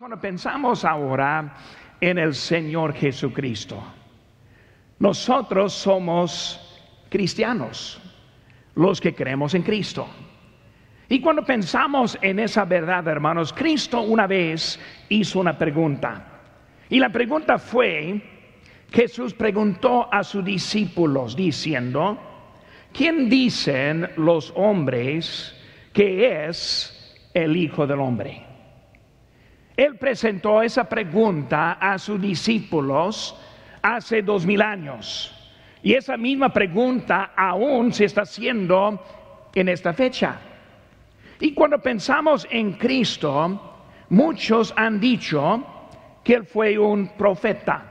Cuando 0.00 0.18
pensamos 0.18 0.82
ahora 0.86 1.54
en 2.00 2.16
el 2.16 2.34
Señor 2.34 2.94
Jesucristo, 2.94 3.84
nosotros 4.98 5.74
somos 5.74 6.58
cristianos, 7.10 8.00
los 8.76 8.98
que 8.98 9.14
creemos 9.14 9.52
en 9.52 9.62
Cristo. 9.62 10.08
Y 11.06 11.20
cuando 11.20 11.44
pensamos 11.44 12.18
en 12.22 12.38
esa 12.38 12.64
verdad, 12.64 13.06
hermanos, 13.08 13.52
Cristo 13.52 14.00
una 14.00 14.26
vez 14.26 14.80
hizo 15.10 15.38
una 15.38 15.58
pregunta. 15.58 16.40
Y 16.88 16.98
la 16.98 17.10
pregunta 17.10 17.58
fue, 17.58 18.22
Jesús 18.90 19.34
preguntó 19.34 20.08
a 20.10 20.24
sus 20.24 20.42
discípulos 20.42 21.36
diciendo, 21.36 22.18
¿quién 22.94 23.28
dicen 23.28 24.08
los 24.16 24.50
hombres 24.56 25.54
que 25.92 26.46
es 26.48 27.30
el 27.34 27.54
Hijo 27.54 27.86
del 27.86 28.00
Hombre? 28.00 28.49
Él 29.80 29.96
presentó 29.96 30.60
esa 30.60 30.86
pregunta 30.86 31.78
a 31.80 31.96
sus 31.96 32.20
discípulos 32.20 33.34
hace 33.80 34.20
dos 34.20 34.44
mil 34.44 34.60
años. 34.60 35.34
Y 35.82 35.94
esa 35.94 36.18
misma 36.18 36.52
pregunta 36.52 37.32
aún 37.34 37.90
se 37.90 38.04
está 38.04 38.20
haciendo 38.20 39.02
en 39.54 39.70
esta 39.70 39.94
fecha. 39.94 40.38
Y 41.40 41.54
cuando 41.54 41.78
pensamos 41.78 42.46
en 42.50 42.72
Cristo, 42.72 43.86
muchos 44.10 44.74
han 44.76 45.00
dicho 45.00 45.64
que 46.22 46.34
Él 46.34 46.44
fue 46.44 46.78
un 46.78 47.16
profeta, 47.16 47.82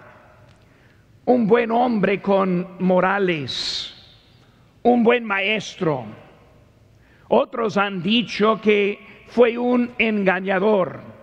un 1.25 1.47
buen 1.47 1.71
hombre 1.71 2.21
con 2.21 2.67
morales, 2.77 3.95
un 4.83 5.01
buen 5.01 5.25
maestro. 5.25 6.05
Otros 7.29 7.77
han 7.77 8.03
dicho 8.03 8.61
que 8.61 9.23
fue 9.25 9.57
un 9.57 9.89
engañador 9.97 11.17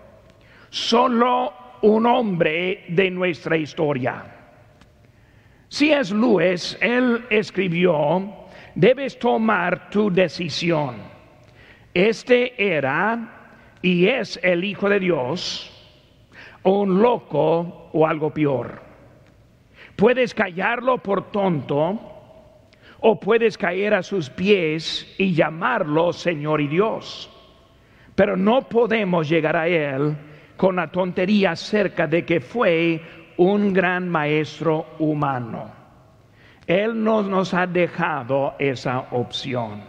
solo 0.69 1.53
un 1.81 2.05
hombre 2.05 2.85
de 2.89 3.09
nuestra 3.11 3.57
historia. 3.57 4.23
Si 5.69 5.91
es 5.91 6.11
Luis, 6.11 6.77
él 6.81 7.25
escribió, 7.29 8.33
debes 8.73 9.19
tomar 9.19 9.89
tu 9.89 10.11
decisión. 10.11 10.95
Este 11.93 12.53
era 12.57 13.55
y 13.81 14.07
es 14.07 14.39
el 14.43 14.63
Hijo 14.63 14.89
de 14.89 14.99
Dios, 14.99 15.73
un 16.63 17.01
loco 17.01 17.89
o 17.91 18.07
algo 18.07 18.33
peor. 18.33 18.81
Puedes 19.95 20.33
callarlo 20.33 20.99
por 20.99 21.31
tonto 21.31 21.99
o 22.99 23.19
puedes 23.19 23.57
caer 23.57 23.93
a 23.93 24.03
sus 24.03 24.29
pies 24.29 25.15
y 25.17 25.33
llamarlo 25.33 26.13
Señor 26.13 26.61
y 26.61 26.67
Dios. 26.67 27.29
Pero 28.15 28.37
no 28.37 28.67
podemos 28.69 29.27
llegar 29.29 29.55
a 29.55 29.67
Él 29.67 30.15
con 30.57 30.75
la 30.75 30.87
tontería 30.87 31.51
acerca 31.51 32.07
de 32.07 32.25
que 32.25 32.41
fue 32.41 33.01
un 33.37 33.71
gran 33.71 34.09
maestro 34.09 34.87
humano. 34.99 35.71
Él 36.65 37.01
no 37.01 37.21
nos 37.21 37.53
ha 37.53 37.65
dejado 37.65 38.55
esa 38.59 39.05
opción. 39.11 39.81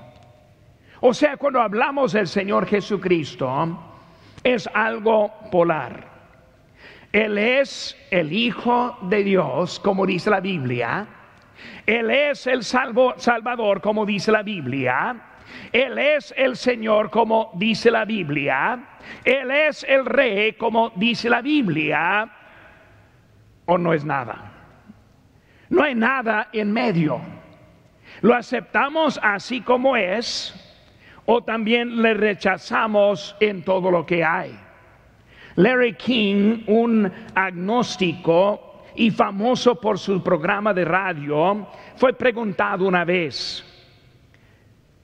O 1.00 1.12
sea, 1.12 1.36
cuando 1.36 1.60
hablamos 1.60 2.12
del 2.12 2.28
Señor 2.28 2.66
Jesucristo, 2.66 3.78
es 4.44 4.68
algo 4.72 5.32
polar. 5.50 6.06
Él 7.12 7.38
es 7.38 7.96
el 8.10 8.32
Hijo 8.32 8.96
de 9.02 9.24
Dios, 9.24 9.80
como 9.80 10.06
dice 10.06 10.30
la 10.30 10.40
Biblia. 10.40 11.06
Él 11.86 12.10
es 12.10 12.46
el 12.46 12.62
salvo, 12.62 13.14
Salvador, 13.16 13.80
como 13.80 14.04
dice 14.04 14.30
la 14.30 14.42
Biblia. 14.42 15.27
Él 15.72 15.98
es 15.98 16.34
el 16.36 16.56
Señor, 16.56 17.10
como 17.10 17.50
dice 17.54 17.90
la 17.90 18.04
Biblia. 18.04 18.78
Él 19.24 19.50
es 19.50 19.84
el 19.84 20.06
Rey, 20.06 20.54
como 20.54 20.90
dice 20.96 21.28
la 21.28 21.42
Biblia. 21.42 22.30
O 23.66 23.76
no 23.76 23.92
es 23.92 24.04
nada. 24.04 24.52
No 25.68 25.82
hay 25.82 25.94
nada 25.94 26.48
en 26.52 26.72
medio. 26.72 27.20
Lo 28.22 28.34
aceptamos 28.34 29.20
así 29.22 29.60
como 29.60 29.96
es 29.96 30.54
o 31.26 31.42
también 31.42 32.00
le 32.00 32.14
rechazamos 32.14 33.36
en 33.38 33.62
todo 33.62 33.90
lo 33.90 34.06
que 34.06 34.24
hay. 34.24 34.58
Larry 35.56 35.94
King, 35.94 36.62
un 36.66 37.12
agnóstico 37.34 38.84
y 38.94 39.10
famoso 39.10 39.78
por 39.78 39.98
su 39.98 40.22
programa 40.22 40.72
de 40.72 40.84
radio, 40.84 41.66
fue 41.96 42.14
preguntado 42.14 42.86
una 42.86 43.04
vez, 43.04 43.64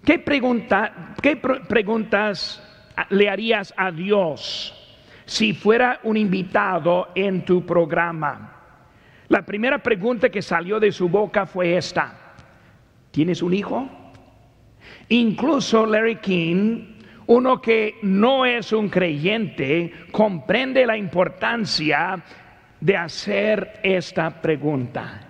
¿Qué, 0.04 0.19
pregunta, 0.19 1.15
¿Qué 1.22 1.37
preguntas 1.37 2.62
le 3.10 3.28
harías 3.28 3.72
a 3.76 3.91
Dios 3.91 5.00
si 5.25 5.54
fuera 5.54 6.00
un 6.03 6.16
invitado 6.16 7.09
en 7.15 7.44
tu 7.44 7.65
programa? 7.65 8.50
La 9.28 9.43
primera 9.47 9.78
pregunta 9.78 10.28
que 10.28 10.43
salió 10.43 10.78
de 10.78 10.93
su 10.93 11.09
boca 11.09 11.47
fue 11.47 11.76
esta. 11.76 12.34
¿Tienes 13.10 13.43
un 13.43 13.54
hijo? 13.54 13.88
Incluso 15.09 15.87
Larry 15.87 16.16
King, 16.16 16.97
uno 17.26 17.62
que 17.62 17.94
no 18.03 18.44
es 18.44 18.72
un 18.72 18.91
creyente, 18.91 19.91
comprende 20.12 20.84
la 20.84 20.98
importancia 20.98 22.22
de 22.78 22.97
hacer 22.97 23.81
esta 23.82 24.43
pregunta. 24.43 25.20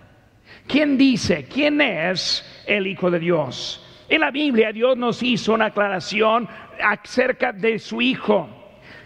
¿Quién 0.66 0.98
dice 0.98 1.44
quién 1.44 1.80
es 1.80 2.44
el 2.66 2.86
Hijo 2.88 3.10
de 3.10 3.20
Dios? 3.20 3.83
En 4.08 4.20
la 4.20 4.30
Biblia 4.30 4.72
Dios 4.72 4.96
nos 4.96 5.22
hizo 5.22 5.54
una 5.54 5.66
aclaración 5.66 6.46
acerca 6.82 7.52
de 7.52 7.78
su 7.78 8.02
Hijo. 8.02 8.48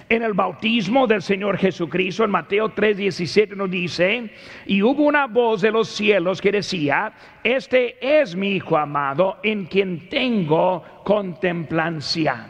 En 0.08 0.22
el 0.22 0.32
bautismo 0.32 1.06
del 1.06 1.20
Señor 1.20 1.58
Jesucristo, 1.58 2.24
en 2.24 2.30
Mateo 2.30 2.70
3:17 2.70 3.54
nos 3.54 3.70
dice, 3.70 4.30
y 4.66 4.82
hubo 4.82 5.02
una 5.02 5.26
voz 5.26 5.60
de 5.60 5.70
los 5.70 5.88
cielos 5.88 6.40
que 6.40 6.50
decía, 6.50 7.12
este 7.44 7.98
es 8.00 8.34
mi 8.34 8.52
Hijo 8.52 8.76
amado 8.76 9.38
en 9.42 9.66
quien 9.66 10.08
tengo 10.08 10.82
contemplancia. 11.04 12.46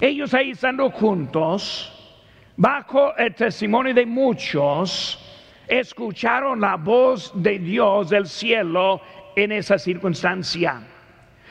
Ellos 0.00 0.34
ahí 0.34 0.50
estando 0.50 0.90
juntos, 0.90 2.20
bajo 2.56 3.16
el 3.16 3.34
testimonio 3.34 3.94
de 3.94 4.04
muchos, 4.04 5.24
escucharon 5.66 6.60
la 6.60 6.76
voz 6.76 7.32
de 7.34 7.58
Dios 7.58 8.10
del 8.10 8.26
cielo 8.26 9.00
en 9.36 9.52
esa 9.52 9.78
circunstancia. 9.78 10.82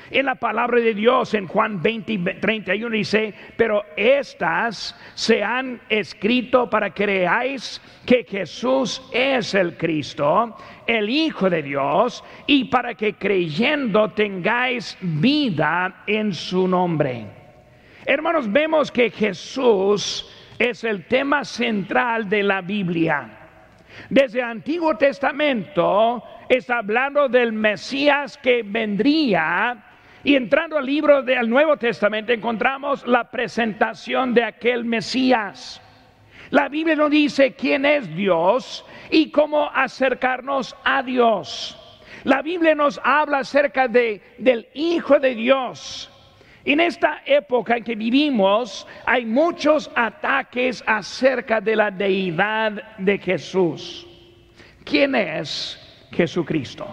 En 0.10 0.26
la 0.26 0.36
palabra 0.36 0.80
de 0.80 0.94
Dios 0.94 1.34
en 1.34 1.48
Juan 1.48 1.82
20, 1.82 2.36
31 2.36 2.90
dice, 2.90 3.34
pero 3.58 3.84
estas 3.98 4.96
se 5.16 5.44
han 5.44 5.82
escrito 5.90 6.70
para 6.70 6.92
que 6.92 7.08
creáis 7.08 7.82
que 8.06 8.24
Jesús 8.24 9.02
es 9.12 9.54
el 9.54 9.78
Cristo, 9.78 10.56
el 10.86 11.10
Hijo 11.10 11.50
de 11.50 11.62
Dios, 11.62 12.24
y 12.46 12.66
para 12.66 12.96
que 12.96 13.14
creyendo 13.14 14.12
tengáis 14.12 14.98
vida 15.02 16.04
en 16.06 16.34
su 16.34 16.68
nombre. 16.68 17.26
Hermanos, 18.06 18.52
vemos 18.52 18.92
que 18.92 19.10
Jesús 19.10 20.30
es 20.58 20.84
el 20.84 21.06
tema 21.06 21.44
central 21.44 22.30
de 22.30 22.44
la 22.44 22.62
Biblia. 22.62 23.30
Desde 24.10 24.40
el 24.40 24.46
Antiguo 24.46 24.96
Testamento 24.96 26.24
está 26.48 26.80
hablando 26.80 27.28
del 27.28 27.52
Mesías 27.52 28.38
que 28.38 28.64
vendría 28.64 29.84
y 30.28 30.36
entrando 30.36 30.78
al 30.78 30.86
libro 30.86 31.24
del 31.24 31.50
Nuevo 31.50 31.78
Testamento 31.78 32.34
encontramos 32.34 33.08
la 33.08 33.32
presentación 33.32 34.34
de 34.34 34.44
aquel 34.44 34.84
Mesías. 34.84 35.82
La 36.50 36.68
Biblia 36.68 36.98
nos 36.98 37.12
dice 37.12 37.54
quién 37.54 37.86
es 37.86 38.14
Dios 38.14 38.84
y 39.10 39.32
cómo 39.32 39.70
acercarnos 39.74 40.76
a 40.84 41.02
Dios. 41.02 41.80
La 42.26 42.42
Biblia 42.42 42.76
nos 42.76 43.00
habla 43.06 43.38
acerca 43.38 43.88
de, 43.88 44.22
del 44.38 44.68
Hijo 44.74 45.18
de 45.18 45.34
Dios. 45.34 46.12
En 46.66 46.82
esta 46.82 47.22
época 47.26 47.78
en 47.78 47.86
que 47.86 47.96
vivimos 47.96 48.86
hay 49.06 49.26
muchos 49.26 49.90
ataques 49.96 50.84
acerca 50.86 51.62
de 51.62 51.74
la 51.74 51.90
deidad 51.90 52.98
de 52.98 53.18
Jesús. 53.18 54.06
¿Quién 54.84 55.16
es 55.16 55.80
Jesucristo? 56.12 56.86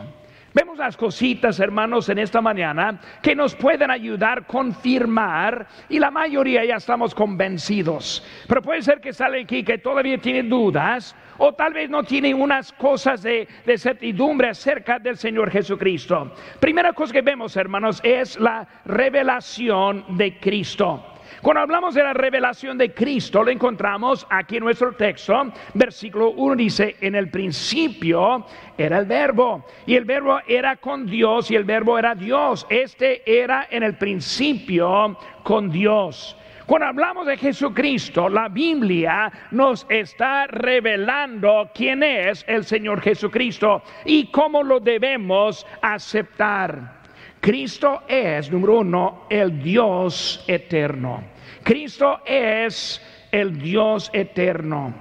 Vemos 0.54 0.78
las 0.78 0.96
cositas, 0.96 1.58
hermanos, 1.58 2.08
en 2.08 2.18
esta 2.18 2.40
mañana 2.40 3.00
que 3.20 3.34
nos 3.34 3.56
pueden 3.56 3.90
ayudar 3.90 4.46
confirmar 4.46 5.66
y 5.88 5.98
la 5.98 6.12
mayoría 6.12 6.64
ya 6.64 6.76
estamos 6.76 7.12
convencidos. 7.12 8.24
Pero 8.46 8.62
puede 8.62 8.80
ser 8.82 9.00
que 9.00 9.12
sale 9.12 9.42
aquí 9.42 9.64
que 9.64 9.78
todavía 9.78 10.16
tiene 10.18 10.44
dudas 10.44 11.16
o 11.38 11.54
tal 11.54 11.72
vez 11.72 11.90
no 11.90 12.04
tiene 12.04 12.32
unas 12.32 12.72
cosas 12.72 13.24
de, 13.24 13.48
de 13.66 13.76
certidumbre 13.76 14.50
acerca 14.50 15.00
del 15.00 15.16
Señor 15.16 15.50
Jesucristo. 15.50 16.32
Primera 16.60 16.92
cosa 16.92 17.12
que 17.12 17.22
vemos, 17.22 17.56
hermanos, 17.56 18.00
es 18.04 18.38
la 18.38 18.64
revelación 18.84 20.04
de 20.16 20.38
Cristo. 20.38 21.13
Cuando 21.42 21.60
hablamos 21.60 21.94
de 21.94 22.02
la 22.02 22.14
revelación 22.14 22.78
de 22.78 22.92
Cristo, 22.92 23.42
lo 23.42 23.50
encontramos 23.50 24.26
aquí 24.31 24.56
en 24.56 24.64
nuestro 24.64 24.92
texto. 24.92 25.52
Versículo 25.75 26.31
1 26.31 26.56
dice, 26.56 26.96
en 27.00 27.14
el 27.14 27.31
principio 27.31 28.46
era 28.76 28.98
el 28.98 29.06
verbo, 29.06 29.64
y 29.86 29.94
el 29.94 30.04
verbo 30.04 30.38
era 30.46 30.76
con 30.76 31.06
Dios, 31.06 31.50
y 31.50 31.56
el 31.56 31.64
verbo 31.64 31.98
era 31.98 32.14
Dios. 32.14 32.66
Este 32.69 33.22
era 33.26 33.69
en 33.70 33.82
el 33.82 33.96
principio 33.96 35.16
con 35.42 35.70
Dios. 35.70 36.36
Cuando 36.66 36.86
hablamos 36.86 37.26
de 37.26 37.37
Jesucristo, 37.37 38.28
la 38.30 38.48
Biblia 38.48 39.30
nos 39.50 39.84
está 39.90 40.46
revelando 40.46 41.70
quién 41.75 42.02
es 42.02 42.42
el 42.48 42.64
Señor 42.64 43.02
Jesucristo 43.02 43.82
y 44.06 44.28
cómo 44.30 44.62
lo 44.62 44.80
debemos 44.80 45.66
aceptar. 45.82 47.03
Cristo 47.44 48.05
es, 48.08 48.50
número 48.50 48.79
uno, 48.79 49.26
el 49.29 49.62
Dios 49.62 50.43
eterno. 50.49 51.23
Cristo 51.62 52.23
es 52.25 53.02
el 53.31 53.58
Dios 53.58 54.08
eterno. 54.14 54.94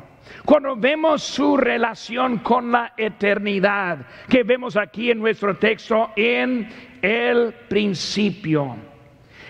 Cuando 0.44 0.75
vemos 0.75 1.24
su 1.24 1.56
relación 1.56 2.40
con 2.40 2.69
la 2.69 2.95
eternidad, 2.98 4.00
que 4.28 4.44
vemos 4.44 4.75
aquí 4.75 5.10
en 5.10 5.19
nuestro 5.19 5.56
texto, 5.56 6.12
en 6.18 6.68
el 7.01 7.54
principio. 7.69 8.75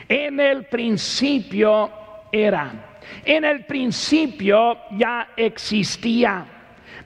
En 0.08 0.40
el 0.40 0.66
principio 0.66 1.90
era. 2.32 3.00
En 3.26 3.44
el 3.44 3.66
principio 3.66 4.82
ya 4.92 5.30
existía. 5.36 6.46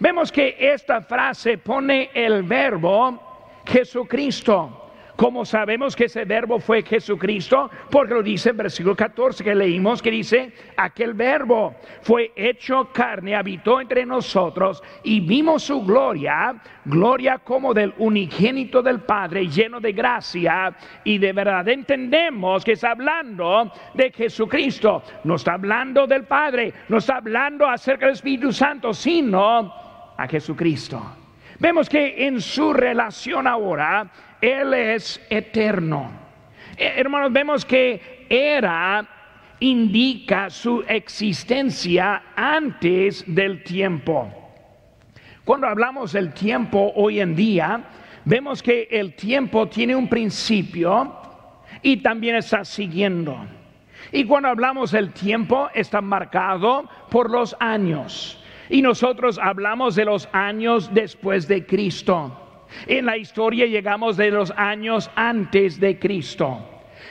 Vemos 0.01 0.33
que 0.33 0.57
esta 0.60 1.00
frase 1.00 1.60
pone 1.60 2.10
el 2.13 2.44
verbo 2.44 3.62
Jesucristo. 3.66 4.83
¿Cómo 5.18 5.46
sabemos 5.46 5.96
que 5.96 6.06
ese 6.06 6.25
verbo 6.25 6.60
fue 6.60 6.84
Jesucristo? 6.84 7.72
Porque 7.90 8.14
lo 8.14 8.22
dice 8.22 8.52
en 8.52 8.58
versículo 8.58 8.96
14 8.96 9.44
que 9.44 9.56
leímos, 9.56 10.00
que 10.00 10.12
dice, 10.12 10.54
aquel 10.78 11.16
verbo 11.16 11.75
fue 12.04 12.31
hecho 12.36 12.90
carne, 12.94 13.36
habitó 13.36 13.81
entre 13.81 14.06
nosotros 14.06 14.84
y 15.04 15.19
vimos 15.22 15.64
su 15.64 15.84
gloria, 15.84 16.56
gloria 16.86 17.40
como 17.40 17.74
del 17.74 17.96
unigénito 17.98 18.84
del 18.84 19.00
Padre, 19.00 19.48
lleno 19.48 19.80
de 19.80 19.92
gracia 19.92 20.75
y 21.04 21.18
de 21.18 21.34
verdad. 21.34 21.68
Entendemos 21.68 22.64
que 22.64 22.74
está 22.74 22.92
hablando 22.92 23.72
de 23.96 24.12
Jesucristo, 24.12 25.02
no 25.24 25.34
está 25.34 25.54
hablando 25.54 26.06
del 26.06 26.25
Padre, 26.25 26.72
no 26.90 27.00
está 27.00 27.18
hablando 27.18 27.68
acerca 27.68 28.06
del 28.06 28.14
Espíritu 28.14 28.54
Santo, 28.54 28.94
sino 28.94 29.74
a 30.16 30.28
Jesucristo. 30.28 31.02
Vemos 31.60 31.90
que 31.90 32.28
en 32.28 32.40
su 32.40 32.72
relación 32.72 33.48
ahora, 33.48 34.12
Él 34.42 34.74
es 34.74 35.22
eterno. 35.30 36.12
Eh, 36.78 36.94
hermanos, 36.98 37.31
vemos 37.31 37.66
que 37.66 38.25
era 38.30 39.07
indica 39.60 40.50
su 40.50 40.84
existencia 40.88 42.22
antes 42.36 43.24
del 43.28 43.63
tiempo. 43.63 44.31
Cuando 45.44 45.68
hablamos 45.68 46.13
del 46.13 46.34
tiempo 46.34 46.92
hoy 46.95 47.19
en 47.19 47.36
día, 47.36 47.81
vemos 48.25 48.62
que 48.62 48.88
el 48.92 49.16
tiempo 49.16 49.68
tiene 49.68 49.95
un 49.95 50.07
principio 50.07 51.16
y 51.81 51.98
también 51.98 52.36
está 52.36 52.66
siguiendo. 52.66 53.38
Y 54.12 54.25
cuando 54.25 54.50
hablamos 54.50 54.92
del 54.92 55.12
tiempo, 55.12 55.69
está 55.74 56.01
marcado 56.01 56.90
por 57.10 57.30
los 57.30 57.56
años. 57.60 58.44
Y 58.69 58.81
nosotros 58.81 59.40
hablamos 59.42 59.95
de 59.95 60.06
los 60.06 60.30
años 60.33 60.94
después 60.94 61.48
de 61.48 61.66
Cristo. 61.66 62.46
En 62.86 63.06
la 63.06 63.18
historia 63.18 63.66
llegamos 63.66 64.18
de 64.18 64.31
los 64.31 64.52
años 64.56 65.10
antes 65.16 65.80
de 65.80 65.98
Cristo. 65.98 66.60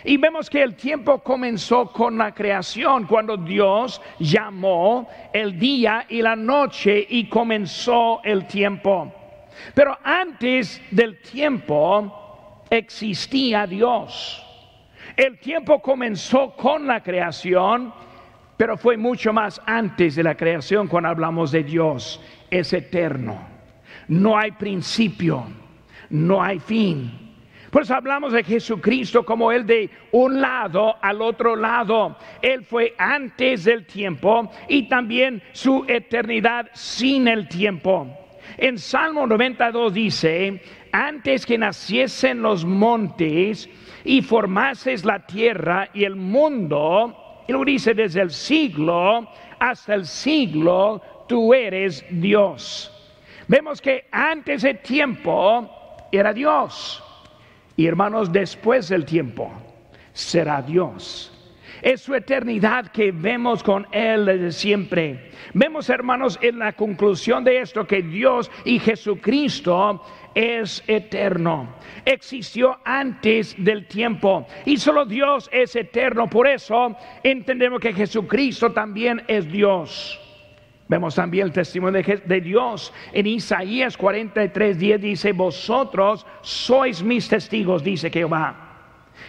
Y 0.04 0.16
vemos 0.18 0.48
que 0.48 0.62
el 0.62 0.74
tiempo 0.76 1.18
comenzó 1.18 1.90
con 1.92 2.18
la 2.18 2.32
creación, 2.32 3.06
cuando 3.06 3.36
Dios 3.36 4.00
llamó 4.18 5.08
el 5.32 5.58
día 5.58 6.06
y 6.08 6.22
la 6.22 6.36
noche 6.36 7.06
y 7.08 7.28
comenzó 7.28 8.20
el 8.22 8.46
tiempo. 8.46 9.12
Pero 9.74 9.98
antes 10.04 10.80
del 10.90 11.20
tiempo 11.20 12.62
existía 12.70 13.66
Dios. 13.66 14.42
El 15.16 15.38
tiempo 15.38 15.80
comenzó 15.80 16.52
con 16.52 16.86
la 16.86 17.02
creación 17.02 17.92
pero 18.56 18.76
fue 18.76 18.96
mucho 18.96 19.32
más 19.32 19.60
antes 19.66 20.16
de 20.16 20.22
la 20.22 20.34
creación 20.34 20.88
cuando 20.88 21.10
hablamos 21.10 21.52
de 21.52 21.62
Dios. 21.62 22.20
Es 22.50 22.72
eterno. 22.72 23.55
No 24.08 24.38
hay 24.38 24.52
principio. 24.52 25.46
No 26.10 26.42
hay 26.42 26.58
fin. 26.58 27.26
Pues 27.70 27.90
hablamos 27.90 28.32
de 28.32 28.44
Jesucristo 28.44 29.24
como 29.24 29.52
el 29.52 29.66
de 29.66 29.90
un 30.12 30.40
lado 30.40 30.96
al 31.02 31.20
otro 31.20 31.56
lado. 31.56 32.16
Él 32.40 32.64
fue 32.64 32.94
antes 32.96 33.64
del 33.64 33.86
tiempo 33.86 34.50
y 34.68 34.88
también 34.88 35.42
su 35.52 35.84
eternidad 35.86 36.70
sin 36.72 37.28
el 37.28 37.48
tiempo. 37.48 38.06
En 38.56 38.78
Salmo 38.78 39.26
92 39.26 39.92
dice, 39.92 40.62
antes 40.92 41.44
que 41.44 41.58
naciesen 41.58 42.40
los 42.40 42.64
montes 42.64 43.68
y 44.04 44.22
formases 44.22 45.04
la 45.04 45.26
tierra 45.26 45.90
y 45.92 46.04
el 46.04 46.16
mundo, 46.16 47.42
y 47.46 47.64
dice 47.64 47.92
desde 47.92 48.22
el 48.22 48.30
siglo 48.30 49.28
hasta 49.58 49.94
el 49.94 50.06
siglo, 50.06 51.02
tú 51.28 51.52
eres 51.52 52.04
Dios. 52.08 52.95
Vemos 53.48 53.80
que 53.80 54.06
antes 54.10 54.62
del 54.62 54.78
tiempo 54.78 55.70
era 56.10 56.32
Dios. 56.32 57.02
Y 57.76 57.86
hermanos, 57.86 58.32
después 58.32 58.88
del 58.88 59.04
tiempo 59.04 59.52
será 60.12 60.62
Dios. 60.62 61.32
Es 61.82 62.00
su 62.00 62.14
eternidad 62.14 62.88
que 62.88 63.12
vemos 63.12 63.62
con 63.62 63.86
Él 63.92 64.24
desde 64.24 64.52
siempre. 64.52 65.30
Vemos, 65.52 65.90
hermanos, 65.90 66.38
en 66.40 66.58
la 66.58 66.72
conclusión 66.72 67.44
de 67.44 67.60
esto 67.60 67.86
que 67.86 68.02
Dios 68.02 68.50
y 68.64 68.78
Jesucristo 68.78 70.02
es 70.34 70.82
eterno. 70.86 71.76
Existió 72.04 72.78
antes 72.84 73.54
del 73.58 73.86
tiempo 73.86 74.46
y 74.64 74.78
solo 74.78 75.04
Dios 75.04 75.48
es 75.52 75.76
eterno. 75.76 76.28
Por 76.28 76.48
eso 76.48 76.96
entendemos 77.22 77.80
que 77.80 77.92
Jesucristo 77.92 78.72
también 78.72 79.22
es 79.28 79.46
Dios. 79.50 80.25
Vemos 80.88 81.16
también 81.16 81.46
el 81.46 81.52
testimonio 81.52 82.00
de, 82.00 82.40
Dios 82.40 82.92
en 83.12 83.26
Isaías 83.26 83.96
43, 83.96 84.78
10 84.78 85.00
dice, 85.00 85.32
vosotros 85.32 86.24
sois 86.42 87.02
mis 87.02 87.28
testigos, 87.28 87.82
dice 87.82 88.08
Jehová. 88.08 88.54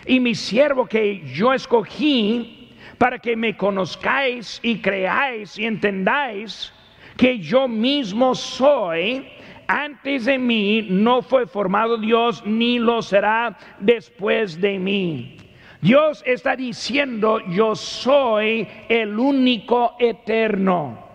Y 0.06 0.20
mi 0.20 0.36
siervo 0.36 0.86
que 0.86 1.26
yo 1.26 1.54
escogí 1.54 2.70
para 3.00 3.18
que 3.18 3.36
me 3.36 3.58
conozcáis 3.58 4.60
y 4.62 4.80
creáis 4.82 5.58
y 5.58 5.66
entendáis 5.66 6.72
que 7.16 7.40
yo 7.40 7.68
mismo 7.68 8.36
soy 8.36 9.28
antes 9.68 10.26
de 10.26 10.38
mí 10.38 10.86
no 10.90 11.24
fue 11.24 11.48
formado 11.48 11.98
Dios, 11.98 12.44
ni 12.46 12.78
lo 12.78 13.02
será 13.02 13.58
después 13.80 14.62
de 14.62 14.78
mí. 14.78 15.38
Dios 15.82 16.24
está 16.26 16.56
diciendo, 16.56 17.40
yo 17.50 17.76
soy 17.76 18.68
el 18.90 19.18
único 19.18 19.96
eterno. 20.00 21.07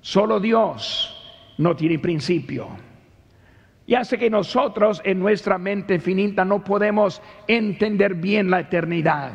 Solo 0.00 0.40
Dios 0.40 1.16
no 1.58 1.76
tiene 1.76 1.98
principio. 1.98 2.68
Y 3.86 3.94
hace 3.94 4.18
que 4.18 4.30
nosotros 4.30 5.02
en 5.04 5.18
nuestra 5.18 5.58
mente 5.58 5.98
finita 5.98 6.44
no 6.44 6.62
podemos 6.62 7.20
entender 7.48 8.14
bien 8.14 8.50
la 8.50 8.60
eternidad. 8.60 9.32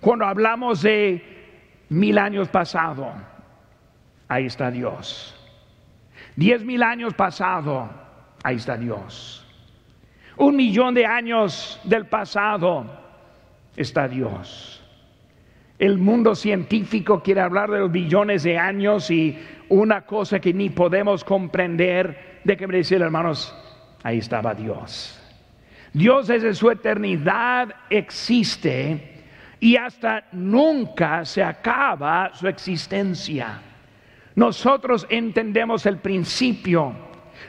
Cuando 0.00 0.24
hablamos 0.24 0.82
de 0.82 1.84
mil 1.88 2.16
años 2.18 2.48
pasado, 2.48 3.12
ahí 4.28 4.46
está 4.46 4.70
Dios. 4.70 5.36
Diez 6.36 6.64
mil 6.64 6.82
años 6.82 7.12
pasado, 7.14 7.90
ahí 8.42 8.56
está 8.56 8.76
Dios. 8.76 9.44
Un 10.36 10.56
millón 10.56 10.94
de 10.94 11.04
años 11.04 11.78
del 11.84 12.06
pasado, 12.06 12.86
está 13.76 14.08
Dios. 14.08 14.79
El 15.80 15.96
mundo 15.96 16.34
científico 16.34 17.22
quiere 17.22 17.40
hablar 17.40 17.70
de 17.70 17.78
los 17.78 17.90
billones 17.90 18.42
de 18.42 18.58
años 18.58 19.10
y 19.10 19.38
una 19.70 20.02
cosa 20.02 20.38
que 20.38 20.52
ni 20.52 20.68
podemos 20.68 21.24
comprender, 21.24 22.40
de 22.44 22.54
que 22.54 22.66
me 22.66 22.76
decir 22.76 23.00
hermanos, 23.00 23.56
ahí 24.02 24.18
estaba 24.18 24.54
Dios. 24.54 25.18
Dios 25.94 26.28
desde 26.28 26.52
su 26.52 26.70
eternidad 26.70 27.74
existe 27.88 29.22
y 29.58 29.76
hasta 29.76 30.24
nunca 30.32 31.24
se 31.24 31.42
acaba 31.42 32.30
su 32.34 32.46
existencia. 32.46 33.62
Nosotros 34.34 35.06
entendemos 35.08 35.86
el 35.86 35.96
principio, 35.96 36.94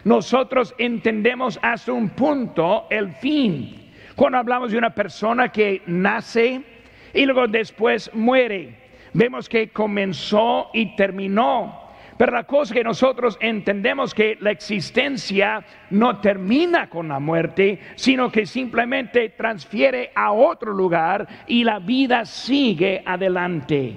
nosotros 0.05 0.73
entendemos 0.77 1.59
hasta 1.61 1.91
un 1.91 2.07
punto 2.11 2.87
el 2.89 3.11
fin. 3.11 3.91
Cuando 4.15 4.37
hablamos 4.37 4.71
de 4.71 4.77
una 4.77 4.95
persona 4.95 5.49
que 5.49 5.81
nace 5.85 6.70
y 7.13 7.25
luego 7.25 7.47
después 7.47 8.09
muere, 8.13 8.75
vemos 9.13 9.49
que 9.49 9.69
comenzó 9.69 10.69
y 10.73 10.95
terminó. 10.95 11.81
Pero 12.17 12.33
la 12.33 12.43
cosa 12.43 12.75
que 12.75 12.83
nosotros 12.83 13.35
entendemos 13.41 14.13
que 14.13 14.37
la 14.41 14.51
existencia 14.51 15.65
no 15.89 16.19
termina 16.19 16.87
con 16.87 17.07
la 17.07 17.19
muerte, 17.19 17.79
sino 17.95 18.31
que 18.31 18.45
simplemente 18.45 19.29
transfiere 19.29 20.11
a 20.13 20.31
otro 20.31 20.71
lugar 20.71 21.27
y 21.47 21.63
la 21.63 21.79
vida 21.79 22.25
sigue 22.25 23.01
adelante. 23.05 23.95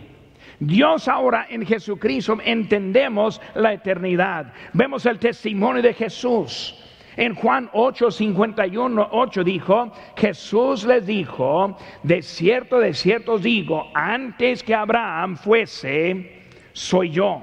Dios 0.58 1.08
ahora 1.08 1.46
en 1.50 1.66
Jesucristo 1.66 2.38
entendemos 2.42 3.42
la 3.54 3.74
eternidad. 3.74 4.54
Vemos 4.72 5.04
el 5.04 5.18
testimonio 5.18 5.82
de 5.82 5.92
Jesús. 5.92 6.80
En 7.16 7.34
Juan 7.34 7.70
8, 7.72 8.10
51, 8.10 9.08
8 9.12 9.44
dijo, 9.44 9.92
Jesús 10.16 10.84
les 10.84 11.06
dijo, 11.06 11.76
de 12.02 12.22
cierto, 12.22 12.80
de 12.80 12.92
cierto 12.92 13.34
os 13.34 13.42
digo, 13.42 13.90
antes 13.94 14.62
que 14.62 14.74
Abraham 14.74 15.36
fuese, 15.36 16.42
soy 16.72 17.10
yo. 17.10 17.42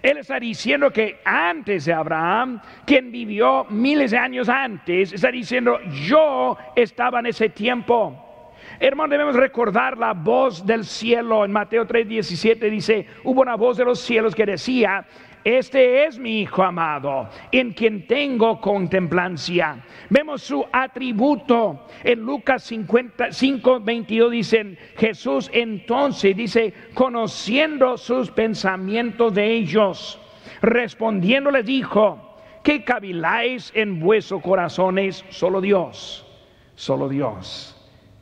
Él 0.00 0.18
está 0.18 0.38
diciendo 0.38 0.90
que 0.90 1.20
antes 1.24 1.86
de 1.86 1.92
Abraham, 1.94 2.60
quien 2.84 3.10
vivió 3.10 3.64
miles 3.70 4.10
de 4.10 4.18
años 4.18 4.48
antes, 4.48 5.12
está 5.12 5.30
diciendo, 5.30 5.80
yo 6.06 6.58
estaba 6.76 7.20
en 7.20 7.26
ese 7.26 7.48
tiempo. 7.48 8.20
Hermano, 8.80 9.12
debemos 9.12 9.34
recordar 9.36 9.96
la 9.96 10.12
voz 10.12 10.66
del 10.66 10.84
cielo. 10.84 11.44
En 11.44 11.52
Mateo 11.52 11.86
3, 11.86 12.06
17 12.06 12.68
dice, 12.70 13.06
hubo 13.24 13.40
una 13.40 13.56
voz 13.56 13.76
de 13.76 13.84
los 13.84 13.98
cielos 14.00 14.34
que 14.34 14.44
decía, 14.44 15.06
este 15.44 16.06
es 16.06 16.18
mi 16.18 16.40
Hijo 16.40 16.62
amado, 16.62 17.28
en 17.52 17.72
quien 17.72 18.06
tengo 18.06 18.60
contemplancia. 18.60 19.84
Vemos 20.08 20.42
su 20.42 20.64
atributo. 20.72 21.86
En 22.02 22.20
Lucas 22.20 22.62
55, 22.64 23.80
22 23.80 24.32
dicen, 24.32 24.78
Jesús 24.96 25.50
entonces 25.52 26.34
dice, 26.34 26.72
conociendo 26.94 27.96
sus 27.98 28.30
pensamientos 28.30 29.34
de 29.34 29.52
ellos, 29.52 30.18
respondiendo 30.62 31.50
les 31.50 31.66
dijo, 31.66 32.38
¿qué 32.62 32.82
caviláis 32.82 33.70
en 33.74 34.00
vuestros 34.00 34.40
corazones? 34.42 35.24
Solo 35.28 35.60
Dios, 35.60 36.26
solo 36.74 37.08
Dios 37.08 37.74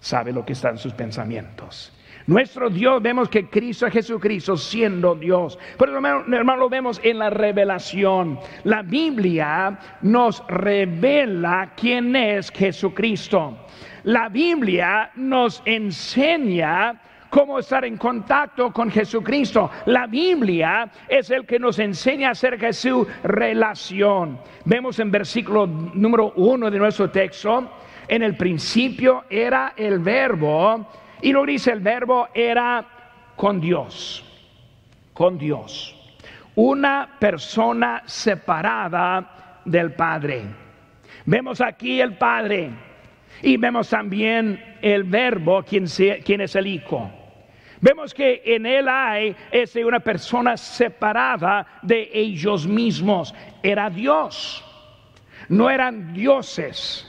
sabe 0.03 0.33
lo 0.33 0.45
que 0.45 0.53
está 0.53 0.71
en 0.71 0.79
sus 0.79 0.93
pensamientos. 0.93 1.93
Nuestro 2.27 2.71
Dios, 2.71 3.03
vemos 3.03 3.29
que 3.29 3.49
Cristo 3.49 3.91
Jesucristo 3.91 4.57
siendo 4.57 5.15
Dios. 5.15 5.59
Pero 5.79 5.97
hermano, 5.97 6.57
lo 6.57 6.69
vemos 6.69 7.01
en 7.03 7.19
la 7.19 7.31
revelación. 7.31 8.39
La 8.65 8.83
Biblia 8.83 9.79
nos 10.03 10.47
revela 10.47 11.73
quién 11.77 12.15
es 12.15 12.51
Jesucristo. 12.51 13.67
La 14.05 14.29
Biblia 14.29 15.11
nos 15.17 15.63
enseña 15.65 17.01
cómo 17.29 17.59
estar 17.59 17.85
en 17.85 17.97
contacto 17.97 18.73
con 18.73 18.91
Jesucristo. 18.91 19.71
La 19.87 20.07
Biblia 20.07 20.91
es 21.09 21.31
el 21.31 21.47
que 21.47 21.59
nos 21.59 21.79
enseña 21.79 22.31
acerca 22.31 22.67
de 22.67 22.73
su 22.73 23.07
relación. 23.25 24.39
Vemos 24.65 24.99
en 24.99 25.11
versículo 25.11 25.67
número 25.67 26.35
uno 26.37 26.71
de 26.71 26.79
nuestro 26.79 27.11
texto, 27.11 27.71
en 28.07 28.23
el 28.23 28.37
principio 28.37 29.25
era 29.31 29.73
el 29.77 29.99
verbo 30.01 30.87
y 31.23 31.33
lo 31.33 31.47
dice 31.47 31.71
el 31.71 31.81
verbo 31.81 32.29
era 32.35 32.85
con 33.37 33.61
Dios, 33.61 34.25
con 35.15 35.39
Dios. 35.39 35.97
Una 36.57 37.17
persona 37.19 38.03
separada 38.05 39.61
del 39.65 39.93
Padre. 39.93 40.45
Vemos 41.25 41.61
aquí 41.61 42.01
el 42.01 42.19
Padre 42.19 42.71
y 43.41 43.57
vemos 43.57 43.89
también 43.89 44.77
el 44.83 45.05
verbo, 45.05 45.63
quien, 45.63 45.85
es 45.85 46.57
el 46.57 46.67
Hijo. 46.67 47.11
Vemos 47.81 48.13
que 48.13 48.43
en 48.45 48.67
él 48.67 48.89
hay 48.89 49.35
es 49.51 49.75
una 49.77 50.01
persona 50.01 50.57
separada 50.57 51.67
de 51.83 52.11
ellos 52.13 52.67
mismos. 52.67 53.35
Era 53.63 53.89
Dios, 53.89 54.65
no 55.49 55.71
eran 55.71 56.13
dioses. 56.13 57.09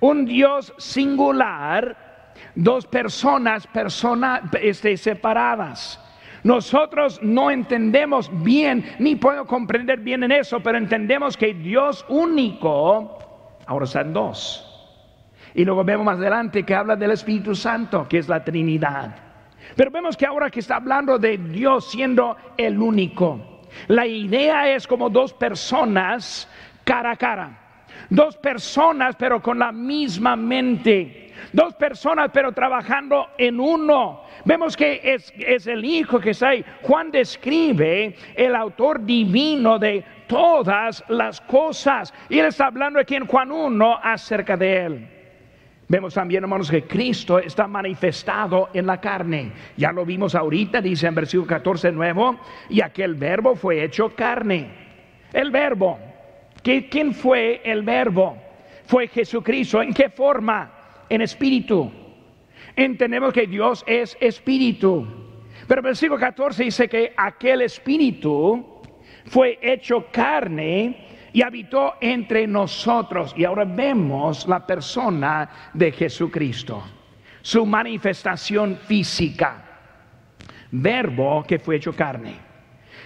Un 0.00 0.24
Dios 0.24 0.72
singular 0.78 2.09
dos 2.54 2.86
personas, 2.86 3.66
personas 3.66 4.42
este, 4.60 4.96
separadas. 4.96 6.00
Nosotros 6.42 7.20
no 7.22 7.50
entendemos 7.50 8.30
bien, 8.42 8.84
ni 8.98 9.16
puedo 9.16 9.46
comprender 9.46 10.00
bien 10.00 10.22
en 10.22 10.32
eso, 10.32 10.60
pero 10.60 10.78
entendemos 10.78 11.36
que 11.36 11.52
Dios 11.52 12.04
único, 12.08 13.18
ahora 13.66 13.84
están 13.84 14.12
dos. 14.12 14.66
Y 15.54 15.64
luego 15.64 15.84
vemos 15.84 16.06
más 16.06 16.18
adelante 16.18 16.64
que 16.64 16.74
habla 16.74 16.96
del 16.96 17.10
Espíritu 17.10 17.54
Santo, 17.54 18.06
que 18.08 18.18
es 18.18 18.28
la 18.28 18.42
Trinidad. 18.42 19.16
Pero 19.76 19.90
vemos 19.90 20.16
que 20.16 20.26
ahora 20.26 20.50
que 20.50 20.60
está 20.60 20.76
hablando 20.76 21.18
de 21.18 21.36
Dios 21.36 21.90
siendo 21.90 22.36
el 22.56 22.78
único, 22.78 23.60
la 23.88 24.06
idea 24.06 24.68
es 24.68 24.86
como 24.86 25.10
dos 25.10 25.32
personas 25.32 26.48
cara 26.84 27.12
a 27.12 27.16
cara. 27.16 27.69
Dos 28.08 28.36
personas 28.36 29.16
pero 29.16 29.40
con 29.40 29.58
la 29.58 29.72
misma 29.72 30.36
mente 30.36 31.30
dos 31.52 31.74
personas 31.74 32.30
pero 32.32 32.52
trabajando 32.52 33.28
en 33.38 33.60
uno. 33.60 34.22
Vemos 34.44 34.76
que 34.76 35.00
es, 35.02 35.66
el 35.66 35.84
Hijo 35.84 36.20
que 36.20 36.30
está 36.30 36.50
ahí. 36.50 36.64
Juan 36.82 37.10
describe 37.10 38.14
el 38.34 38.54
autor 38.54 39.04
divino 39.04 39.78
de 39.78 40.04
todas 40.26 41.04
las 41.08 41.40
cosas. 41.42 42.12
Y 42.28 42.38
él 42.38 42.46
está 42.46 42.66
hablando 42.66 42.98
aquí 42.98 43.16
en 43.16 43.26
Juan 43.26 43.50
1 43.50 44.00
acerca 44.02 44.56
de 44.56 44.84
él. 44.84 45.08
Vemos 45.88 46.14
también, 46.14 46.44
hermanos, 46.44 46.70
que 46.70 46.84
Cristo 46.84 47.40
está 47.40 47.66
manifestado 47.66 48.68
en 48.72 48.86
la 48.86 49.00
carne. 49.00 49.50
Ya 49.76 49.90
lo 49.90 50.04
vimos 50.04 50.36
ahorita, 50.36 50.80
dice 50.80 51.08
en 51.08 51.16
versículo 51.16 51.48
14 51.48 51.90
nuevo, 51.90 52.38
y 52.68 52.80
aquel 52.80 53.16
verbo 53.16 53.56
fue 53.56 53.82
hecho 53.82 54.14
carne. 54.14 54.70
El 55.32 55.50
verbo. 55.50 56.09
¿Quién 56.62 57.14
fue 57.14 57.60
el 57.64 57.82
verbo? 57.82 58.36
Fue 58.84 59.08
Jesucristo. 59.08 59.82
¿En 59.82 59.94
qué 59.94 60.10
forma? 60.10 60.80
en 61.10 61.20
espíritu. 61.20 61.90
Entendemos 62.74 63.34
que 63.34 63.46
Dios 63.46 63.84
es 63.86 64.16
espíritu. 64.20 65.06
Pero 65.66 65.82
versículo 65.82 66.18
14 66.18 66.64
dice 66.64 66.88
que 66.88 67.12
aquel 67.16 67.62
espíritu 67.62 68.80
fue 69.26 69.58
hecho 69.60 70.06
carne 70.10 71.08
y 71.32 71.42
habitó 71.42 71.94
entre 72.00 72.46
nosotros. 72.46 73.34
Y 73.36 73.44
ahora 73.44 73.64
vemos 73.64 74.48
la 74.48 74.66
persona 74.66 75.50
de 75.74 75.92
Jesucristo, 75.92 76.82
su 77.42 77.66
manifestación 77.66 78.76
física, 78.76 79.64
verbo 80.70 81.44
que 81.46 81.58
fue 81.58 81.76
hecho 81.76 81.92
carne. 81.92 82.49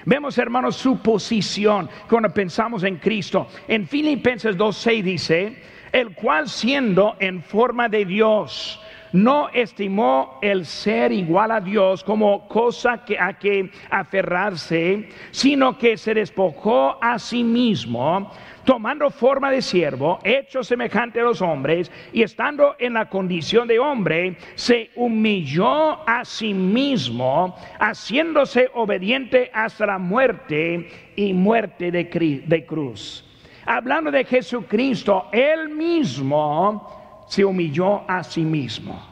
Vemos, 0.05 0.39
hermanos, 0.39 0.77
su 0.77 0.99
posición 0.99 1.89
cuando 2.09 2.31
pensamos 2.31 2.83
en 2.85 2.97
Cristo. 2.97 3.49
En 3.69 3.87
Filipenses 3.87 4.57
2.6 4.57 5.03
dice, 5.03 5.63
el 5.93 6.15
cual 6.15 6.49
siendo 6.49 7.17
en 7.21 7.43
forma 7.43 7.89
de 7.89 8.05
Dios, 8.05 8.81
no 9.15 9.49
estimó 9.51 10.41
el 10.43 10.67
ser 10.67 11.13
igual 11.13 11.53
a 11.53 11.61
Dios 11.61 12.03
como 12.03 12.49
cosa 12.49 13.05
que 13.05 13.17
a 13.17 13.39
que 13.39 13.71
aferrarse, 13.89 15.09
sino 15.31 15.79
que 15.79 15.97
se 15.97 16.15
despojó 16.15 16.99
a 17.01 17.21
sí 17.21 17.45
mismo, 17.45 18.29
tomando 18.65 19.11
forma 19.11 19.51
de 19.51 19.63
siervo, 19.63 20.19
hecho 20.25 20.65
semejante 20.65 21.21
a 21.21 21.25
los 21.25 21.43
hombres, 21.43 21.91
y 22.13 22.23
estando 22.23 22.75
en 22.79 22.95
la 22.95 23.09
condición 23.09 23.69
de 23.69 23.79
hombre, 23.79 24.37
se 24.55 24.91
humilló 24.97 26.09
a 26.09 26.25
sí 26.25 26.55
mismo, 26.55 27.57
haciéndose 27.79 28.71
obediente 28.75 29.51
hasta 29.53 29.87
la 29.87 29.99
muerte 29.99 30.89
y 31.17 31.33
muerte 31.33 31.91
de, 31.91 32.65
cruz 32.67 33.25
hablando 33.67 34.11
de 34.11 34.25
Jesucristo, 34.25 35.29
él 35.33 35.71
mismo 35.71 37.25
se 37.29 37.45
humilló 37.45 38.09
a 38.09 38.23
sí 38.23 38.43
mismo. 38.43 39.03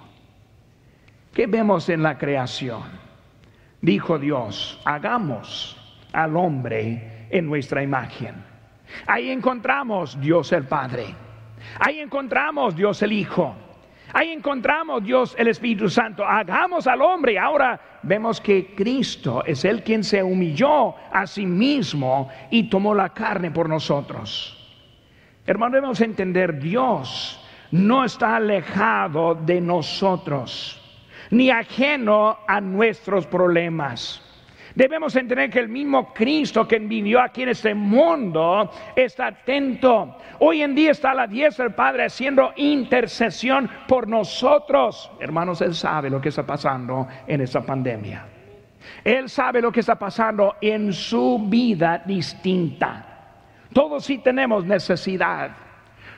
¿Qué 1.32 1.46
vemos 1.46 1.88
en 1.88 2.02
la 2.02 2.18
creación? 2.18 2.82
Dijo 3.80 4.18
Dios, 4.18 4.80
hagamos 4.84 5.76
al 6.12 6.36
hombre 6.36 7.26
en 7.30 7.46
nuestra 7.46 7.82
imagen. 7.82 8.51
Ahí 9.06 9.30
encontramos 9.30 10.20
Dios 10.20 10.52
el 10.52 10.64
Padre. 10.64 11.06
Ahí 11.78 12.00
encontramos 12.00 12.76
Dios 12.76 13.02
el 13.02 13.12
Hijo. 13.12 13.54
Ahí 14.14 14.30
encontramos 14.30 15.02
Dios 15.02 15.34
el 15.38 15.48
Espíritu 15.48 15.88
Santo. 15.88 16.24
Hagamos 16.24 16.86
al 16.86 17.00
hombre. 17.00 17.38
Ahora 17.38 17.80
vemos 18.02 18.40
que 18.40 18.74
Cristo 18.74 19.42
es 19.46 19.64
el 19.64 19.82
quien 19.82 20.04
se 20.04 20.22
humilló 20.22 20.94
a 21.10 21.26
sí 21.26 21.46
mismo 21.46 22.28
y 22.50 22.64
tomó 22.64 22.94
la 22.94 23.10
carne 23.10 23.50
por 23.50 23.68
nosotros. 23.68 24.58
Hermano, 25.46 25.76
debemos 25.76 26.00
entender, 26.00 26.58
Dios 26.60 27.40
no 27.70 28.04
está 28.04 28.36
alejado 28.36 29.34
de 29.34 29.60
nosotros, 29.60 30.80
ni 31.30 31.50
ajeno 31.50 32.38
a 32.46 32.60
nuestros 32.60 33.26
problemas. 33.26 34.22
Debemos 34.74 35.14
entender 35.16 35.50
que 35.50 35.58
el 35.58 35.68
mismo 35.68 36.12
Cristo 36.14 36.66
que 36.66 36.78
vivió 36.78 37.20
aquí 37.20 37.42
en 37.42 37.50
este 37.50 37.74
mundo 37.74 38.70
está 38.96 39.28
atento. 39.28 40.16
Hoy 40.38 40.62
en 40.62 40.74
día 40.74 40.92
está 40.92 41.10
a 41.10 41.14
la 41.14 41.26
diestra 41.26 41.64
del 41.64 41.74
Padre 41.74 42.06
haciendo 42.06 42.52
intercesión 42.56 43.68
por 43.86 44.08
nosotros. 44.08 45.10
Hermanos, 45.20 45.60
Él 45.60 45.74
sabe 45.74 46.08
lo 46.08 46.20
que 46.20 46.30
está 46.30 46.44
pasando 46.44 47.06
en 47.26 47.40
esta 47.42 47.60
pandemia. 47.60 48.26
Él 49.04 49.28
sabe 49.28 49.60
lo 49.60 49.70
que 49.70 49.80
está 49.80 49.96
pasando 49.96 50.56
en 50.60 50.92
su 50.92 51.46
vida 51.48 52.02
distinta. 52.04 53.06
Todos 53.72 54.04
sí 54.04 54.18
tenemos 54.18 54.64
necesidad. 54.64 55.50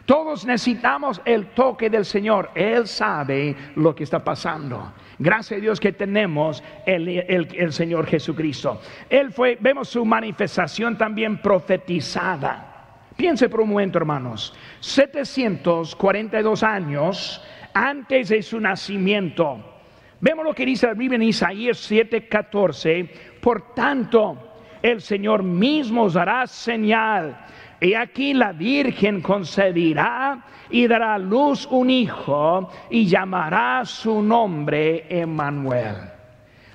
Todos 0.07 0.45
necesitamos 0.45 1.21
el 1.25 1.47
toque 1.49 1.89
del 1.89 2.05
Señor. 2.05 2.51
Él 2.55 2.87
sabe 2.87 3.57
lo 3.77 3.95
que 3.95 4.05
está 4.05 4.23
pasando. 4.23 4.93
Gracias 5.19 5.59
a 5.59 5.61
Dios 5.61 5.81
que 5.81 5.93
tenemos 5.93 6.63
el, 6.87 7.73
Señor 7.73 8.07
Jesucristo. 8.07 8.81
Él 9.09 9.33
fue, 9.33 9.57
vemos 9.61 9.89
su 9.89 10.05
manifestación 10.05 10.99
también 10.99 11.39
profetizada. 11.39 12.71
Piense 13.17 13.49
por 13.49 13.61
un 13.61 13.71
momento, 13.71 13.99
hermanos. 13.99 14.55
742 14.81 16.63
años 16.63 17.43
antes 17.73 18.29
de 18.29 18.43
su 18.43 18.61
nacimiento. 18.61 19.75
Vemos 20.21 20.45
lo 20.45 20.55
que 20.55 20.67
dice 20.67 20.87
la 20.87 20.95
Biblia 20.95 21.17
en 21.17 21.23
Isaías 21.23 21.79
7:14. 21.91 23.09
Por 23.41 23.75
tanto, 23.75 24.55
el 24.83 25.01
Señor 25.01 25.43
mismo 25.43 26.05
os 26.05 26.15
dará 26.15 26.47
señal. 26.47 27.47
Y 27.81 27.95
aquí 27.95 28.35
la 28.35 28.53
Virgen 28.53 29.21
concederá 29.21 30.43
y 30.71 30.87
dará 30.87 31.15
a 31.15 31.19
luz 31.19 31.67
un 31.71 31.91
hijo 31.91 32.69
y 32.91 33.07
llamará 33.07 33.85
su 33.85 34.23
nombre 34.23 35.07
Emmanuel. 35.09 35.97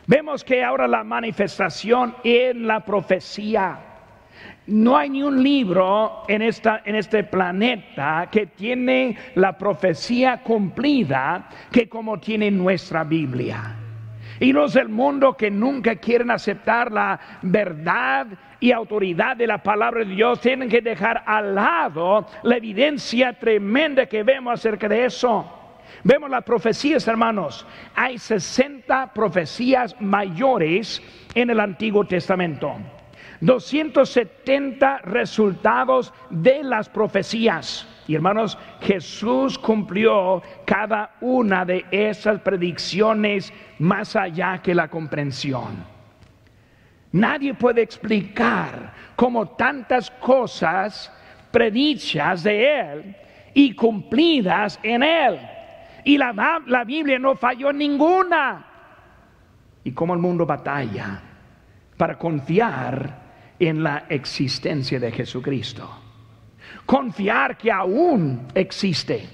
Vemos 0.08 0.44
que 0.44 0.64
ahora 0.64 0.88
la 0.88 1.04
manifestación 1.04 2.16
en 2.24 2.66
la 2.66 2.84
profecía. 2.84 3.80
No 4.68 4.98
hay 4.98 5.10
ni 5.10 5.24
un 5.24 5.42
libro 5.42 6.24
en, 6.28 6.42
esta, 6.42 6.82
en 6.86 6.96
este 6.96 7.24
planeta 7.24 8.28
que 8.32 8.48
tiene 8.48 9.18
la 9.36 9.58
profecía 9.58 10.42
cumplida 10.42 11.50
que 11.72 11.90
como 11.90 12.20
tiene 12.20 12.52
nuestra 12.52 13.04
Biblia. 13.04 13.79
Y 14.40 14.54
los 14.54 14.74
del 14.74 14.90
mundo 14.90 15.36
que 15.36 15.52
nunca 15.52 15.96
quieren 15.96 16.32
aceptar 16.32 16.92
la 16.92 17.20
verdad 17.42 18.28
y 18.60 18.72
autoridad 18.72 19.38
de 19.38 19.48
la 19.48 19.62
palabra 19.62 20.04
de 20.04 20.14
Dios 20.14 20.40
tienen 20.40 20.70
que 20.70 20.82
dejar 20.82 21.24
al 21.26 21.56
lado 21.56 22.26
la 22.44 22.58
evidencia 22.58 23.34
tremenda 23.34 24.06
que 24.06 24.24
vemos 24.24 24.54
acerca 24.54 24.88
de 24.88 25.06
eso. 25.06 25.56
Vemos 26.04 26.30
las 26.30 26.44
profecías, 26.44 27.08
hermanos. 27.08 27.66
Hay 27.96 28.18
60 28.18 29.14
profecías 29.14 29.96
mayores 30.00 31.02
en 31.36 31.50
el 31.50 31.60
Antiguo 31.60 32.06
Testamento. 32.06 32.76
270 33.42 35.00
resultados 35.00 36.14
de 36.30 36.64
las 36.64 36.90
profecías. 36.90 37.88
Y 38.10 38.16
hermanos, 38.16 38.58
Jesús 38.82 39.60
cumplió 39.60 40.42
cada 40.66 41.12
una 41.22 41.64
de 41.64 41.86
esas 41.92 42.42
predicciones 42.42 43.54
más 43.78 44.16
allá 44.16 44.64
que 44.64 44.74
la 44.74 44.88
comprensión. 44.88 45.86
Nadie 47.12 47.54
puede 47.54 47.84
explicar 47.84 48.94
cómo 49.16 49.50
tantas 49.50 50.10
cosas 50.10 51.14
predichas 51.52 52.42
de 52.42 52.80
Él 52.80 53.16
y 53.54 53.76
cumplidas 53.76 54.80
en 54.82 55.04
Él. 55.04 55.40
Y 56.04 56.18
la, 56.18 56.64
la 56.66 56.84
Biblia 56.86 57.20
no 57.20 57.36
falló 57.36 57.72
ninguna. 57.72 58.66
Y 59.84 59.92
cómo 59.92 60.16
el 60.16 60.20
mundo 60.20 60.48
batalla 60.48 61.22
para 61.96 62.18
confiar 62.18 63.20
en 63.60 63.84
la 63.84 64.06
existencia 64.10 65.00
de 65.00 65.12
Jesucristo. 65.12 66.09
Confiar 66.86 67.58
que 67.58 67.72
aún 67.72 68.48
existe. 68.54 69.28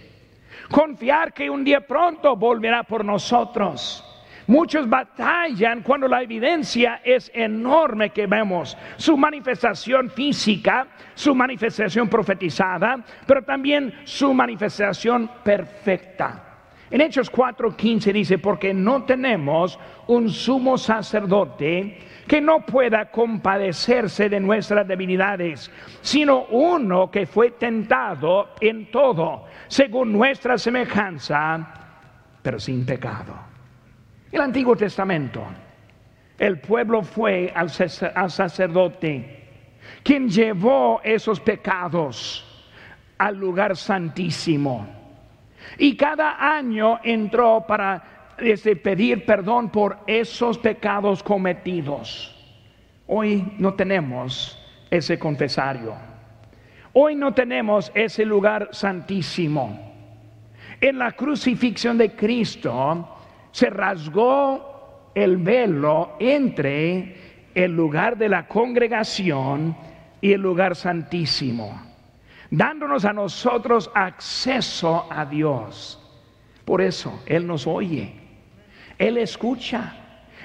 Confiar 0.69 1.33
que 1.33 1.49
un 1.49 1.63
día 1.63 1.81
pronto 1.81 2.35
volverá 2.35 2.83
por 2.83 3.03
nosotros. 3.05 4.03
Muchos 4.47 4.87
batallan 4.87 5.81
cuando 5.81 6.07
la 6.07 6.21
evidencia 6.21 7.01
es 7.03 7.31
enorme 7.33 8.11
que 8.11 8.27
vemos, 8.27 8.77
su 8.95 9.17
manifestación 9.17 10.11
física, 10.11 10.87
su 11.15 11.33
manifestación 11.33 12.07
profetizada, 12.07 13.03
pero 13.25 13.43
también 13.43 14.01
su 14.03 14.33
manifestación 14.33 15.29
perfecta. 15.43 16.44
En 16.95 17.01
Hechos 17.01 17.29
4:15 17.29 18.13
dice, 18.13 18.37
porque 18.37 18.73
no 18.73 19.03
tenemos 19.03 19.77
un 20.07 20.29
sumo 20.29 20.77
sacerdote 20.77 21.97
que 22.25 22.39
no 22.39 22.65
pueda 22.65 23.11
compadecerse 23.11 24.29
de 24.29 24.39
nuestras 24.39 24.87
debilidades, 24.87 25.69
sino 25.99 26.45
uno 26.45 27.11
que 27.11 27.25
fue 27.25 27.51
tentado 27.51 28.51
en 28.61 28.89
todo, 28.91 29.43
según 29.67 30.13
nuestra 30.13 30.57
semejanza, 30.57 31.67
pero 32.41 32.57
sin 32.61 32.85
pecado. 32.85 33.33
El 34.31 34.39
Antiguo 34.39 34.77
Testamento, 34.77 35.43
el 36.39 36.61
pueblo 36.61 37.01
fue 37.01 37.51
al, 37.53 37.71
sacerdote, 37.71 39.49
quien 40.01 40.29
llevó 40.29 41.01
esos 41.03 41.41
pecados 41.41 42.71
al 43.17 43.35
lugar 43.35 43.75
santísimo. 43.75 44.94
Y 45.77 45.95
cada 45.95 46.55
año 46.55 46.99
entró 47.03 47.65
para 47.67 48.15
de 48.37 48.75
pedir 48.75 49.25
perdón 49.25 49.69
por 49.69 49.99
esos 50.07 50.57
pecados 50.57 51.23
cometidos. 51.23 52.35
Hoy 53.07 53.53
no 53.57 53.73
tenemos 53.75 54.59
ese 54.89 55.17
confesario. 55.17 55.93
Hoy 56.93 57.15
no 57.15 57.33
tenemos 57.33 57.91
ese 57.93 58.25
lugar 58.25 58.69
santísimo. 58.71 59.93
En 60.81 60.97
la 60.97 61.11
crucifixión 61.11 61.97
de 61.97 62.15
Cristo 62.15 63.17
se 63.51 63.69
rasgó 63.69 65.11
el 65.15 65.37
velo 65.37 66.15
entre 66.19 67.49
el 67.53 67.71
lugar 67.71 68.17
de 68.17 68.27
la 68.27 68.47
congregación 68.47 69.75
y 70.19 70.33
el 70.33 70.41
lugar 70.41 70.75
santísimo, 70.75 71.81
dándonos 72.51 73.05
a 73.05 73.13
nosotros 73.13 73.91
acceso 73.93 75.07
a 75.09 75.25
Dios. 75.25 76.01
Por 76.65 76.81
eso 76.81 77.21
Él 77.25 77.45
nos 77.45 77.67
oye. 77.67 78.13
Él 78.97 79.17
escucha. 79.17 80.01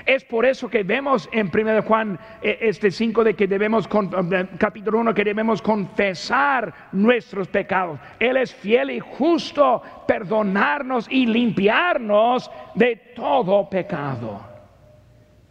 Es 0.06 0.24
por 0.24 0.46
eso 0.46 0.68
que 0.68 0.82
vemos 0.82 1.28
en 1.30 1.50
1 1.54 1.82
Juan 1.82 2.18
eh, 2.42 2.58
este 2.62 2.90
5 2.90 3.22
de 3.22 3.34
que 3.34 3.46
debemos, 3.46 3.86
eh, 3.86 4.48
capítulo 4.58 4.98
1, 5.00 5.14
que 5.14 5.24
debemos 5.24 5.60
confesar 5.60 6.88
nuestros 6.92 7.48
pecados. 7.48 8.00
Él 8.18 8.36
es 8.38 8.54
fiel 8.54 8.90
y 8.90 9.00
justo 9.00 9.82
perdonarnos 10.06 11.06
y 11.10 11.26
limpiarnos 11.26 12.50
de 12.74 12.96
todo 13.14 13.68
pecado. 13.68 14.40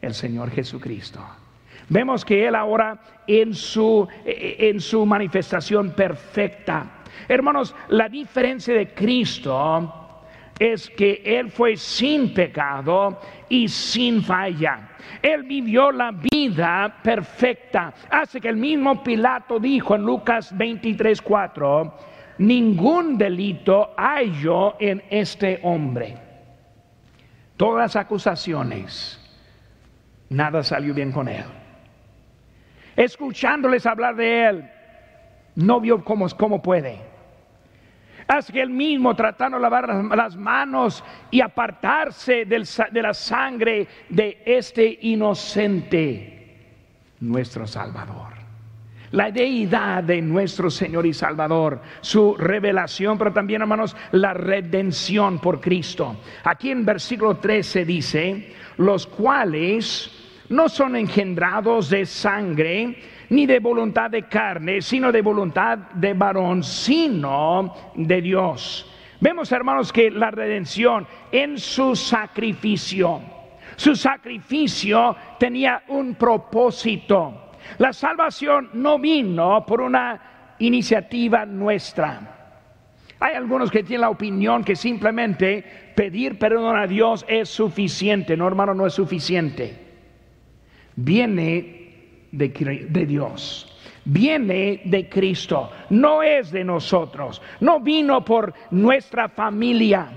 El 0.02 0.14
Señor 0.14 0.50
Jesucristo. 0.50 1.22
Vemos 1.90 2.24
que 2.24 2.48
Él 2.48 2.56
ahora 2.56 3.00
en 3.26 3.54
su, 3.54 4.08
eh, 4.24 4.58
en 4.60 4.80
su 4.80 5.06
manifestación 5.06 5.92
perfecta. 5.92 7.02
Hermanos, 7.28 7.76
la 7.90 8.08
diferencia 8.08 8.74
de 8.76 8.94
Cristo 8.94 10.24
es 10.60 10.90
que 10.92 11.22
Él 11.26 11.50
fue 11.50 11.78
sin 11.78 12.34
pecado 12.34 13.20
y 13.48 13.68
sin 13.68 14.22
falla. 14.22 14.90
Él 15.22 15.44
vivió 15.44 15.92
la 15.92 16.12
vida 16.12 16.98
perfecta. 17.02 17.94
Hace 18.12 18.40
que 18.40 18.50
el 18.50 18.58
mismo 18.58 19.04
Pilato 19.04 19.60
dijo 19.60 19.96
en 19.96 20.04
Lucas 20.04 20.56
23, 20.56 21.22
4, 21.22 21.98
ningún 22.40 23.18
delito 23.18 23.94
hay 23.98 24.32
yo 24.40 24.76
en 24.80 25.02
este 25.10 25.60
hombre. 25.64 26.18
Todas 27.58 27.96
acusaciones, 27.96 29.20
nada 30.30 30.64
salió 30.64 30.94
bien 30.94 31.12
con 31.12 31.28
él. 31.28 31.44
Escuchándoles 33.00 33.86
hablar 33.86 34.14
de 34.18 34.46
él, 34.46 34.72
no 35.56 35.80
vio 35.80 36.04
cómo, 36.04 36.28
cómo 36.38 36.62
puede 36.62 37.00
Haz 38.28 38.52
que 38.52 38.62
él 38.62 38.70
mismo 38.70 39.16
tratando 39.16 39.58
de 39.58 39.62
lavar 39.64 39.88
las 40.16 40.36
manos 40.36 41.02
y 41.32 41.42
apartarse 41.42 42.46
de 42.46 43.02
la 43.02 43.14
sangre 43.14 43.88
de 44.10 44.44
este 44.46 45.00
inocente, 45.02 46.58
nuestro 47.22 47.66
Salvador. 47.66 48.34
La 49.12 49.32
deidad 49.32 50.04
de 50.04 50.22
nuestro 50.22 50.70
Señor 50.70 51.08
y 51.08 51.14
Salvador, 51.14 51.82
su 52.02 52.36
revelación, 52.36 53.18
pero 53.18 53.34
también, 53.34 53.62
hermanos, 53.62 53.96
la 54.12 54.36
redención 54.36 55.40
por 55.40 55.60
Cristo. 55.60 56.18
Aquí 56.44 56.70
en 56.70 56.86
versículo 56.86 57.38
13 57.38 57.86
dice, 57.86 58.54
los 58.78 59.08
cuales 59.08 60.29
no 60.50 60.68
son 60.68 60.96
engendrados 60.96 61.90
de 61.90 62.06
sangre, 62.06 62.96
ni 63.30 63.46
de 63.46 63.60
voluntad 63.60 64.10
de 64.10 64.24
carne, 64.24 64.82
sino 64.82 65.12
de 65.12 65.22
voluntad 65.22 65.78
de 65.78 66.14
varón, 66.14 66.64
sino 66.64 67.74
de 67.96 68.22
Dios. 68.22 68.92
Vemos, 69.22 69.52
hermanos, 69.52 69.92
que 69.92 70.10
la 70.10 70.32
redención 70.32 71.06
en 71.32 71.58
su 71.58 71.96
sacrificio, 71.96 73.22
su 73.76 73.96
sacrificio 73.96 75.16
tenía 75.38 75.84
un 75.90 76.16
propósito. 76.16 77.52
La 77.78 77.94
salvación 77.94 78.70
no 78.74 78.98
vino 78.98 79.66
por 79.66 79.82
una 79.82 80.56
iniciativa 80.60 81.46
nuestra. 81.46 82.36
Hay 83.20 83.36
algunos 83.36 83.70
que 83.70 83.84
tienen 83.84 84.02
la 84.02 84.10
opinión 84.10 84.64
que 84.64 84.76
simplemente 84.76 85.92
pedir 85.96 86.40
perdón 86.40 86.78
a 86.78 86.88
Dios 86.88 87.26
es 87.28 87.50
suficiente. 87.50 88.38
No, 88.38 88.48
hermano, 88.48 88.74
no 88.74 88.88
es 88.88 88.94
suficiente. 88.94 89.89
Viene 91.02 92.28
de, 92.32 93.06
Dios 93.06 93.66
viene 94.04 94.82
de 94.84 95.08
Cristo, 95.08 95.72
no 95.92 96.22
es 96.22 96.52
de 96.52 96.64
nosotros, 96.64 97.42
no 97.62 97.80
vino 97.80 98.26
por 98.26 98.54
nuestra 98.72 99.30
familia, 99.30 100.08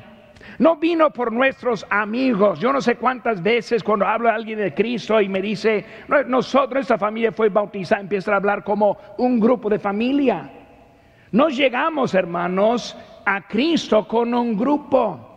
no 0.59 0.77
vino 0.77 1.11
por 1.11 1.31
nuestros 1.31 1.87
amigos. 1.89 2.59
Yo 2.59 2.73
no 2.73 2.81
sé 2.81 2.97
cuántas 2.97 3.41
veces 3.41 3.85
cuando 3.85 4.07
hablo 4.07 4.29
a 4.29 4.35
alguien 4.35 4.59
de 4.59 4.75
Cristo 4.75 5.21
y 5.21 5.29
me 5.29 5.41
dice, 5.41 5.85
nosotros, 6.27 6.75
nuestra 6.75 6.99
familia 6.99 7.31
fue 7.31 7.49
bautizada, 7.49 8.01
empieza 8.01 8.33
a 8.33 8.37
hablar 8.37 8.65
como 8.65 8.97
un 9.19 9.39
grupo 9.39 9.69
de 9.69 9.79
familia. 9.79 10.51
No 11.31 11.49
llegamos, 11.49 12.15
hermanos, 12.15 12.97
a 13.25 13.47
Cristo 13.47 14.09
con 14.09 14.35
un 14.35 14.57
grupo. 14.57 15.29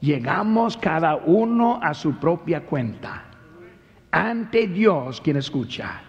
Llegamos 0.00 0.78
cada 0.78 1.16
uno 1.16 1.78
a 1.82 1.92
su 1.92 2.18
propia 2.18 2.62
cuenta. 2.62 3.29
Ante 4.10 4.66
Dios 4.66 5.20
quien 5.20 5.36
escucha. 5.36 6.02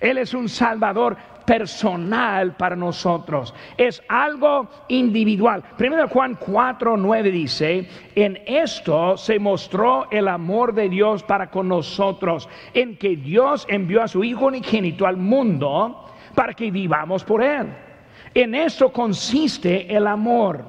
Él 0.00 0.18
es 0.18 0.34
un 0.34 0.48
Salvador 0.48 1.16
personal 1.44 2.56
para 2.56 2.76
nosotros. 2.76 3.52
Es 3.76 4.02
algo 4.08 4.68
individual. 4.88 5.62
Primero 5.76 6.08
Juan 6.08 6.36
4, 6.38 6.96
9 6.96 7.30
dice, 7.30 7.88
en 8.14 8.38
esto 8.46 9.16
se 9.16 9.38
mostró 9.38 10.08
el 10.10 10.28
amor 10.28 10.72
de 10.74 10.88
Dios 10.88 11.22
para 11.22 11.50
con 11.50 11.68
nosotros, 11.68 12.48
en 12.72 12.96
que 12.96 13.16
Dios 13.16 13.66
envió 13.68 14.02
a 14.02 14.08
su 14.08 14.22
Hijo 14.22 14.46
unigénito 14.46 15.06
al 15.06 15.16
mundo 15.16 16.06
para 16.34 16.54
que 16.54 16.70
vivamos 16.70 17.24
por 17.24 17.42
Él. 17.42 17.66
En 18.32 18.54
esto 18.54 18.92
consiste 18.92 19.92
el 19.92 20.06
amor, 20.06 20.64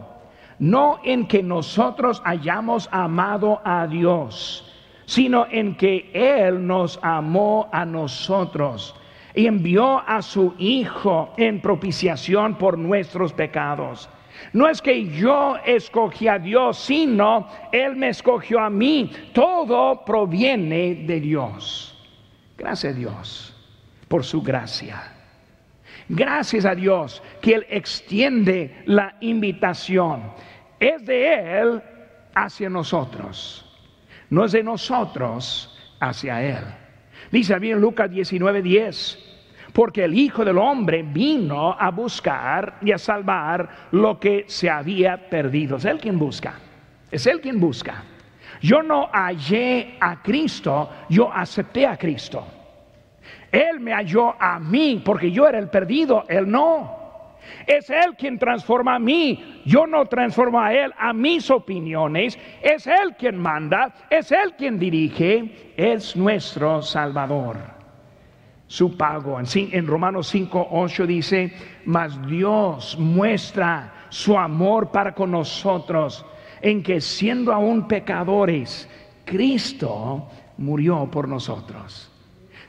no 0.57 0.99
en 1.03 1.27
que 1.27 1.43
nosotros 1.43 2.21
hayamos 2.25 2.89
amado 2.91 3.61
a 3.63 3.85
Dios, 3.85 4.70
sino 5.11 5.45
en 5.51 5.75
que 5.75 6.09
Él 6.13 6.65
nos 6.65 6.97
amó 7.01 7.67
a 7.73 7.83
nosotros 7.83 8.95
y 9.35 9.45
envió 9.45 9.99
a 10.07 10.21
su 10.21 10.53
Hijo 10.57 11.33
en 11.35 11.61
propiciación 11.61 12.57
por 12.57 12.77
nuestros 12.77 13.33
pecados. 13.33 14.09
No 14.53 14.69
es 14.69 14.81
que 14.81 15.09
yo 15.09 15.57
escogí 15.65 16.29
a 16.29 16.39
Dios, 16.39 16.77
sino 16.77 17.45
Él 17.73 17.97
me 17.97 18.07
escogió 18.07 18.61
a 18.61 18.69
mí. 18.69 19.11
Todo 19.33 20.05
proviene 20.05 20.95
de 21.05 21.19
Dios. 21.19 21.93
Gracias 22.57 22.93
a 22.93 22.97
Dios 22.97 23.53
por 24.07 24.23
su 24.23 24.41
gracia. 24.41 25.11
Gracias 26.07 26.63
a 26.63 26.73
Dios 26.73 27.21
que 27.41 27.55
Él 27.55 27.67
extiende 27.69 28.81
la 28.85 29.17
invitación. 29.19 30.31
Es 30.79 31.05
de 31.05 31.59
Él 31.59 31.81
hacia 32.33 32.69
nosotros. 32.69 33.67
No 34.31 34.45
es 34.45 34.53
de 34.53 34.63
nosotros 34.63 35.77
hacia 35.99 36.41
Él. 36.41 36.63
Dice 37.31 37.59
bien 37.59 37.79
Lucas 37.79 38.09
19:10, 38.09 39.19
porque 39.73 40.05
el 40.05 40.17
Hijo 40.17 40.45
del 40.45 40.57
Hombre 40.57 41.03
vino 41.03 41.75
a 41.77 41.91
buscar 41.91 42.77
y 42.81 42.93
a 42.93 42.97
salvar 42.97 43.69
lo 43.91 44.19
que 44.19 44.45
se 44.47 44.69
había 44.69 45.29
perdido. 45.29 45.75
Es 45.77 45.85
Él 45.85 45.99
quien 45.99 46.17
busca, 46.17 46.55
es 47.11 47.27
Él 47.27 47.41
quien 47.41 47.59
busca. 47.59 48.03
Yo 48.61 48.81
no 48.81 49.09
hallé 49.11 49.97
a 49.99 50.21
Cristo, 50.21 50.89
yo 51.09 51.31
acepté 51.31 51.85
a 51.85 51.97
Cristo. 51.97 52.45
Él 53.51 53.81
me 53.81 53.91
halló 53.91 54.41
a 54.41 54.59
mí 54.59 55.01
porque 55.03 55.29
yo 55.29 55.45
era 55.45 55.59
el 55.59 55.69
perdido, 55.69 56.23
Él 56.29 56.49
no. 56.49 57.00
Es 57.65 57.89
Él 57.89 58.15
quien 58.17 58.37
transforma 58.37 58.95
a 58.95 58.99
mí. 58.99 59.61
Yo 59.65 59.87
no 59.87 60.05
transformo 60.05 60.59
a 60.59 60.73
Él 60.73 60.93
a 60.97 61.13
mis 61.13 61.49
opiniones. 61.49 62.37
Es 62.61 62.87
Él 62.87 63.15
quien 63.17 63.37
manda. 63.37 63.93
Es 64.09 64.31
Él 64.31 64.53
quien 64.57 64.79
dirige. 64.79 65.73
Es 65.77 66.15
nuestro 66.15 66.81
Salvador. 66.81 67.57
Su 68.67 68.95
pago. 68.95 69.37
En, 69.39 69.87
Romanos 69.87 70.27
5, 70.27 70.67
8 70.71 71.05
dice, 71.05 71.53
mas 71.85 72.25
Dios 72.27 72.97
muestra 72.97 74.05
su 74.09 74.37
amor 74.37 74.91
para 74.91 75.13
con 75.13 75.31
nosotros 75.31 76.25
en 76.61 76.83
que 76.83 77.01
siendo 77.01 77.51
aún 77.51 77.87
pecadores, 77.87 78.87
Cristo 79.25 80.27
murió 80.57 81.09
por 81.11 81.27
nosotros. 81.27 82.11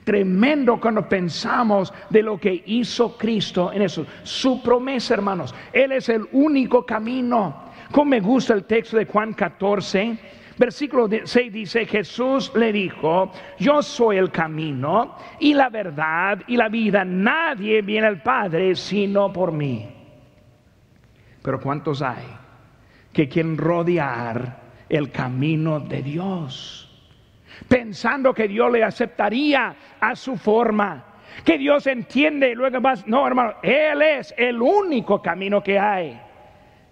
Tremendo 0.05 0.81
cuando 0.81 1.09
pensamos 1.09 1.93
de 2.11 2.23
lo 2.23 2.39
que 2.39 2.63
hizo 2.67 3.17
Cristo 3.17 3.73
en 3.73 3.83
eso. 3.83 4.05
Su 4.25 4.63
promesa, 4.63 5.15
hermanos. 5.15 5.55
Él 5.73 5.93
es 5.93 6.09
el 6.09 6.27
único 6.33 6.85
camino. 6.85 7.71
Como 7.93 8.11
me 8.11 8.21
gusta 8.21 8.55
el 8.55 8.65
texto 8.65 8.97
de 8.97 9.07
Juan 9.07 9.33
14. 9.33 10.19
Versículo 10.59 11.09
6 11.25 11.53
dice, 11.53 11.87
Jesús 11.87 12.53
le 12.55 12.73
dijo, 12.73 13.33
yo 13.59 13.83
soy 13.83 14.19
el 14.19 14.31
camino 14.31 15.17
y 15.41 15.55
la 15.55 15.69
verdad 15.71 16.41
y 16.47 16.57
la 16.57 16.69
vida. 16.69 17.05
Nadie 17.05 17.81
viene 17.83 18.07
al 18.09 18.23
Padre 18.23 18.75
sino 18.75 19.33
por 19.33 19.53
mí. 19.53 19.89
Pero 21.43 21.61
¿cuántos 21.61 22.03
hay 22.03 22.25
que 23.13 23.29
quieren 23.29 23.57
rodear 23.57 24.61
el 24.89 25.11
camino 25.11 25.81
de 25.81 26.03
Dios? 26.03 26.82
Pensando 27.69 28.33
que 28.35 28.49
Dios 28.49 28.71
le 28.73 28.85
aceptaría 28.85 29.75
a 30.01 30.17
su 30.17 30.37
forma, 30.37 31.05
que 31.45 31.59
Dios 31.59 31.87
entiende 31.87 32.55
luego 32.55 32.81
más. 32.81 33.07
No, 33.07 33.27
hermano, 33.27 33.55
Él 33.63 34.03
es 34.03 34.35
el 34.37 34.61
único 34.61 35.23
camino 35.23 35.63
que 35.63 35.79
hay. 35.79 36.21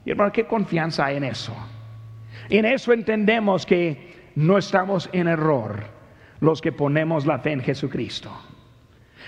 Y 0.05 0.11
hermano, 0.11 0.33
¿qué 0.33 0.45
confianza 0.47 1.07
hay 1.07 1.17
en 1.17 1.25
eso? 1.25 1.55
En 2.49 2.65
eso 2.65 2.93
entendemos 2.93 3.67
que 3.67 4.31
no 4.35 4.59
estamos 4.59 5.09
en 5.13 5.29
error 5.29 5.85
los 6.41 6.61
que 6.61 6.73
ponemos 6.73 7.27
la 7.27 7.39
fe 7.39 7.53
en 7.53 7.61
Jesucristo 7.61 8.31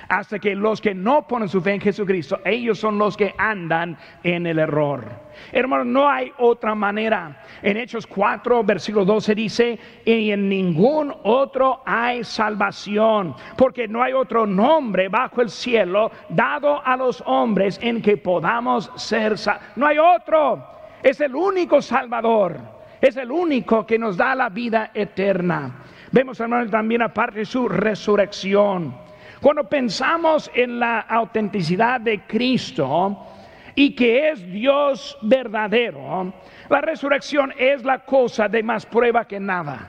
hasta 0.09 0.39
que 0.39 0.55
los 0.55 0.81
que 0.81 0.95
no 0.95 1.27
ponen 1.27 1.49
su 1.49 1.61
fe 1.61 1.75
en 1.75 1.81
Jesucristo, 1.81 2.41
ellos 2.45 2.79
son 2.79 2.99
los 2.99 3.17
que 3.17 3.35
andan 3.39 3.97
en 4.23 4.47
el 4.47 4.59
error. 4.59 5.05
Hermano, 5.53 5.85
no 5.85 6.09
hay 6.09 6.33
otra 6.39 6.75
manera. 6.75 7.43
En 7.63 7.77
Hechos 7.77 8.07
4, 8.07 8.65
versículo 8.65 9.05
12 9.05 9.35
dice, 9.35 9.79
y 10.05 10.31
en 10.31 10.49
ningún 10.49 11.15
otro 11.23 11.83
hay 11.85 12.25
salvación, 12.25 13.35
porque 13.57 13.89
no 13.89 14.03
hay 14.03 14.13
otro 14.13 14.47
nombre 14.47 15.09
bajo 15.09 15.41
el 15.41 15.51
cielo 15.51 16.11
dado 16.29 16.85
a 16.85 16.97
los 16.97 17.23
hombres 17.27 17.79
en 17.83 18.03
que 18.03 18.17
podamos 18.17 18.91
ser 18.97 19.39
salvos. 19.39 19.67
No 19.77 19.87
hay 19.87 19.99
otro. 19.99 20.73
Es 21.03 21.21
el 21.21 21.35
único 21.35 21.83
Salvador. 21.83 22.59
Es 23.01 23.17
el 23.17 23.33
único 23.33 23.85
que 23.85 23.99
nos 23.99 24.17
da 24.17 24.35
la 24.35 24.49
vida 24.49 24.93
eterna. 24.95 25.83
Vemos, 26.13 26.39
hermano, 26.39 26.71
también 26.71 27.03
aparte 27.03 27.45
su 27.45 27.69
resurrección. 27.69 28.95
Cuando 29.43 29.65
pensamos 29.65 30.49
en 30.55 30.79
la 30.79 31.01
autenticidad 31.01 32.01
de 32.01 32.21
Cristo 32.29 33.27
y 33.75 33.93
que 33.93 34.31
es 34.31 34.47
Dios 34.53 35.19
verdadero, 35.21 36.33
la 36.69 36.81
resurrección 36.81 37.53
es 37.59 37.83
la 37.83 38.05
cosa 38.05 38.47
de 38.47 38.63
más 38.63 38.87
prueba 38.87 39.25
que 39.25 39.41
nada. 39.41 39.89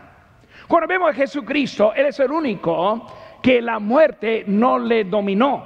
Cuando 0.67 0.87
vemos 0.87 1.11
a 1.11 1.13
Jesucristo, 1.13 1.93
Él 1.93 2.07
es 2.07 2.19
el 2.19 2.31
único 2.31 3.05
que 3.43 3.61
la 3.61 3.77
muerte 3.77 4.43
no 4.47 4.79
le 4.79 5.03
dominó, 5.03 5.63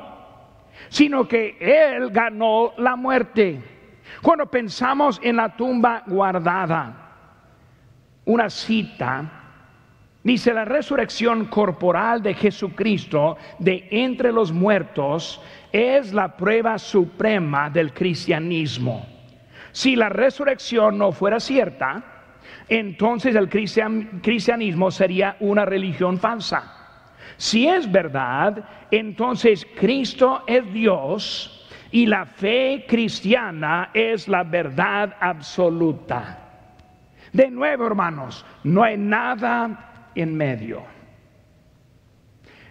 sino 0.90 1.26
que 1.26 1.56
Él 1.58 2.10
ganó 2.10 2.74
la 2.76 2.98
muerte. 2.98 3.62
Cuando 4.22 4.48
pensamos 4.48 5.18
en 5.24 5.38
la 5.38 5.56
tumba 5.56 6.04
guardada, 6.06 6.94
una 8.26 8.50
cita 8.50 9.37
Dice, 10.24 10.54
la 10.54 10.66
resurrección 10.66 11.46
corporal 11.46 12.22
de 12.22 12.34
Jesucristo 12.34 13.38
de 13.60 13.88
entre 13.92 14.32
los 14.32 14.52
muertos 14.52 15.42
es 15.72 16.14
la 16.14 16.36
prueba 16.36 16.78
suprema 16.78 17.70
del 17.70 17.94
cristianismo. 17.94 19.06
Si 19.72 19.96
la 19.96 20.10
resurrección 20.10 20.98
no 20.98 21.12
fuera 21.12 21.40
cierta, 21.40 22.04
entonces 22.68 23.36
el 23.36 23.48
cristianismo 23.48 24.92
sería 24.92 25.38
una 25.40 25.66
religión 25.66 26.18
falsa. 26.18 26.74
Si 27.38 27.68
es 27.68 27.90
verdad, 27.90 28.64
entonces 28.90 29.66
Cristo 29.78 30.44
es 30.48 30.74
Dios 30.74 31.70
y 31.92 32.06
la 32.06 32.26
fe 32.26 32.86
cristiana 32.88 33.92
es 33.94 34.28
la 34.28 34.44
verdad 34.44 35.16
absoluta. 35.20 36.40
De 37.32 37.50
nuevo, 37.50 37.86
hermanos, 37.86 38.46
no 38.64 38.84
hay 38.84 38.98
nada 38.98 39.97
en 40.22 40.36
medio. 40.36 40.84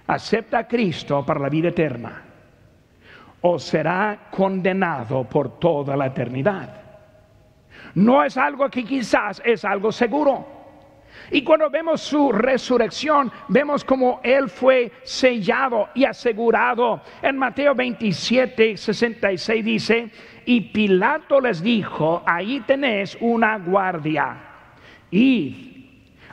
Acepta 0.07 0.59
a 0.59 0.69
Cristo 0.69 1.25
para 1.25 1.41
la 1.41 1.49
vida 1.49 1.69
eterna 1.69 2.23
o 3.41 3.59
será 3.59 4.29
condenado 4.31 5.25
por 5.25 5.59
toda 5.59 5.97
la 5.97 6.07
eternidad. 6.07 6.83
No 7.95 8.23
es 8.25 8.37
algo 8.37 8.69
que 8.69 8.85
quizás 8.85 9.41
es 9.45 9.65
algo 9.65 9.93
seguro. 9.93 10.55
Y 11.31 11.43
cuando 11.43 11.71
vemos 11.71 12.01
su 12.03 12.31
resurrección, 12.31 13.33
vemos 13.49 13.85
como 13.85 14.21
Él 14.23 14.49
fue 14.49 14.93
sellado 15.03 15.89
y 15.95 16.05
asegurado. 16.05 17.01
En 17.23 17.39
Mateo 17.39 17.75
27, 17.75 18.77
66 18.77 19.65
dice, 19.65 20.11
y 20.45 20.61
Pilato 20.61 21.41
les 21.41 21.63
dijo, 21.63 22.23
ahí 22.27 22.61
tenés 22.61 23.17
una 23.21 23.59
guardia. 23.59 24.37
y 25.11 25.76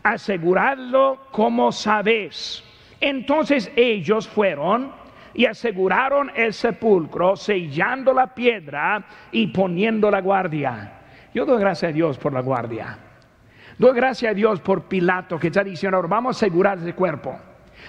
aseguradlo 0.04 1.28
como 1.32 1.72
sabéis. 1.72 2.64
Entonces 3.00 3.72
ellos 3.76 4.28
fueron 4.28 4.92
y 5.34 5.46
aseguraron 5.46 6.32
el 6.36 6.54
sepulcro, 6.54 7.36
sellando 7.36 8.14
la 8.14 8.34
piedra 8.36 9.04
y 9.32 9.48
poniendo 9.48 10.12
la 10.12 10.22
guardia. 10.22 11.00
Yo 11.34 11.46
doy 11.46 11.60
gracias 11.60 11.90
a 11.90 11.94
Dios 11.94 12.18
por 12.18 12.34
la 12.34 12.42
guardia. 12.42 12.98
Doy 13.78 13.96
gracias 13.96 14.32
a 14.32 14.36
Dios 14.36 14.62
por 14.62 14.84
Pilato 14.84 15.40
que 15.40 15.48
está 15.48 15.64
diciendo, 15.64 15.98
ahora 15.98 16.08
vamos 16.08 16.36
a 16.36 16.46
asegurar 16.46 16.78
ese 16.78 16.94
cuerpo. 16.94 17.36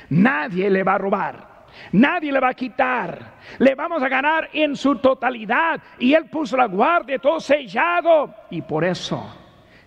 Nadie 0.08 0.70
le 0.70 0.82
va 0.82 0.94
a 0.94 0.98
robar. 0.98 1.54
Nadie 1.92 2.32
le 2.32 2.40
va 2.40 2.48
a 2.48 2.54
quitar. 2.54 3.34
Le 3.58 3.74
vamos 3.74 4.02
a 4.02 4.08
ganar 4.08 4.48
en 4.52 4.74
su 4.76 4.96
totalidad. 4.96 5.80
Y 5.98 6.14
Él 6.14 6.24
puso 6.26 6.56
la 6.56 6.66
guardia, 6.66 7.18
todo 7.18 7.38
sellado. 7.40 8.34
Y 8.50 8.62
por 8.62 8.84
eso 8.84 9.43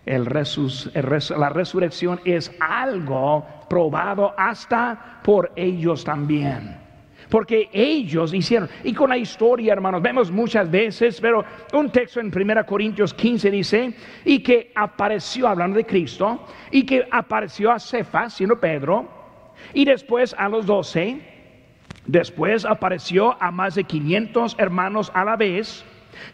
la 0.08 1.50
resurrección 1.50 2.20
es 2.24 2.52
algo 2.60 3.46
probado 3.70 4.34
hasta 4.38 5.20
por 5.24 5.52
ellos 5.56 6.04
también. 6.04 6.88
Porque 7.30 7.70
ellos 7.74 8.34
hicieron, 8.34 8.70
y 8.86 8.93
con 8.93 9.10
la 9.10 9.17
historia, 9.17 9.74
hermanos, 9.74 10.02
vemos 10.02 10.32
muchas 10.32 10.72
veces, 10.72 11.20
pero 11.20 11.43
un 11.74 11.89
texto 11.91 12.22
en 12.22 12.32
1 12.34 12.65
Corintios 12.65 13.13
15 13.13 13.52
dice, 13.52 13.93
y 14.24 14.39
que 14.39 14.72
apareció, 14.74 15.48
hablando 15.48 15.76
de 15.76 15.86
Cristo, 15.86 16.46
y 16.72 16.84
que 16.84 17.06
apareció 17.12 17.72
a 17.72 17.80
Cefas, 17.80 18.34
siendo 18.34 18.58
Pedro, 18.58 19.10
y 19.74 19.84
después 19.84 20.34
a 20.38 20.48
los 20.48 20.65
doce, 20.65 21.20
después 22.06 22.63
apareció 22.63 23.36
a 23.41 23.52
más 23.52 23.76
de 23.76 23.84
500 23.84 24.56
hermanos 24.58 25.12
a 25.13 25.26
la 25.26 25.36
vez, 25.36 25.84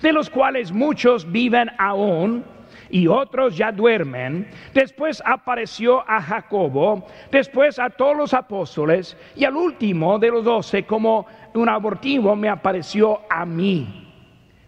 de 0.01 0.13
los 0.13 0.29
cuales 0.29 0.71
muchos 0.71 1.29
viven 1.31 1.71
aún 1.79 2.45
y 2.93 3.07
otros 3.07 3.57
ya 3.57 3.71
duermen. 3.71 4.47
Después 4.71 5.21
apareció 5.25 6.07
a 6.07 6.21
Jacobo, 6.21 7.07
después 7.31 7.79
a 7.79 7.89
todos 7.89 8.15
los 8.15 8.35
apóstoles 8.35 9.17
y 9.35 9.45
al 9.45 9.57
último 9.57 10.19
de 10.19 10.29
los 10.29 10.43
doce 10.45 10.85
como 10.85 11.25
un 11.55 11.69
abortivo 11.69 12.35
me 12.35 12.49
apareció 12.49 13.21
a 13.31 13.47
mí. 13.47 14.11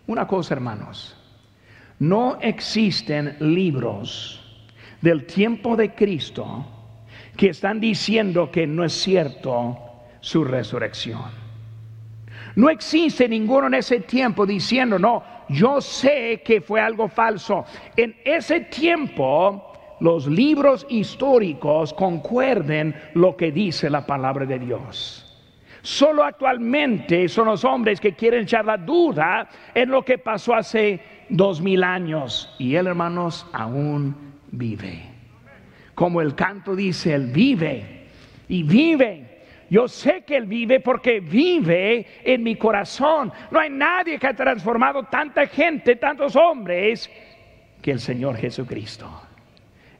Una 0.07 0.25
cosa, 0.25 0.55
hermanos, 0.55 1.15
no 1.99 2.39
existen 2.41 3.37
libros 3.39 4.41
del 5.01 5.27
tiempo 5.27 5.75
de 5.75 5.93
Cristo 5.93 6.65
que 7.37 7.49
están 7.49 7.79
diciendo 7.79 8.49
que 8.49 8.65
no 8.65 8.83
es 8.83 8.93
cierto 8.93 9.77
su 10.19 10.43
resurrección. 10.43 11.44
No 12.55 12.69
existe 12.69 13.27
ninguno 13.27 13.67
en 13.67 13.75
ese 13.75 14.01
tiempo 14.01 14.45
diciendo, 14.45 14.97
no, 14.97 15.23
yo 15.49 15.81
sé 15.81 16.41
que 16.43 16.61
fue 16.61 16.79
algo 16.79 17.07
falso. 17.07 17.65
En 17.95 18.15
ese 18.23 18.61
tiempo 18.61 19.73
los 19.99 20.27
libros 20.27 20.85
históricos 20.89 21.93
concuerden 21.93 22.95
lo 23.13 23.35
que 23.35 23.51
dice 23.51 23.89
la 23.89 24.05
palabra 24.05 24.45
de 24.45 24.59
Dios. 24.59 25.21
Solo 25.81 26.23
actualmente 26.23 27.27
son 27.29 27.45
los 27.45 27.63
hombres 27.63 27.99
que 27.99 28.13
quieren 28.13 28.43
echar 28.43 28.65
la 28.65 28.77
duda 28.77 29.47
en 29.73 29.89
lo 29.89 30.03
que 30.03 30.17
pasó 30.17 30.55
hace 30.55 30.99
dos 31.29 31.61
mil 31.61 31.83
años. 31.83 32.55
Y 32.57 32.75
él, 32.75 32.87
hermanos, 32.87 33.45
aún 33.53 34.15
vive. 34.51 35.03
Como 35.93 36.21
el 36.21 36.33
canto 36.33 36.75
dice, 36.75 37.13
él 37.13 37.27
vive 37.27 38.07
y 38.47 38.63
vive 38.63 39.24
yo 39.69 39.87
sé 39.87 40.23
que 40.23 40.37
Él 40.37 40.45
vive 40.45 40.79
porque 40.79 41.19
vive 41.19 42.05
en 42.23 42.43
mi 42.43 42.55
corazón. 42.55 43.31
No 43.51 43.59
hay 43.59 43.69
nadie 43.69 44.19
que 44.19 44.27
ha 44.27 44.35
transformado 44.35 45.03
tanta 45.03 45.47
gente, 45.47 45.95
tantos 45.95 46.35
hombres, 46.35 47.09
que 47.81 47.91
el 47.91 47.99
Señor 47.99 48.37
Jesucristo. 48.37 49.09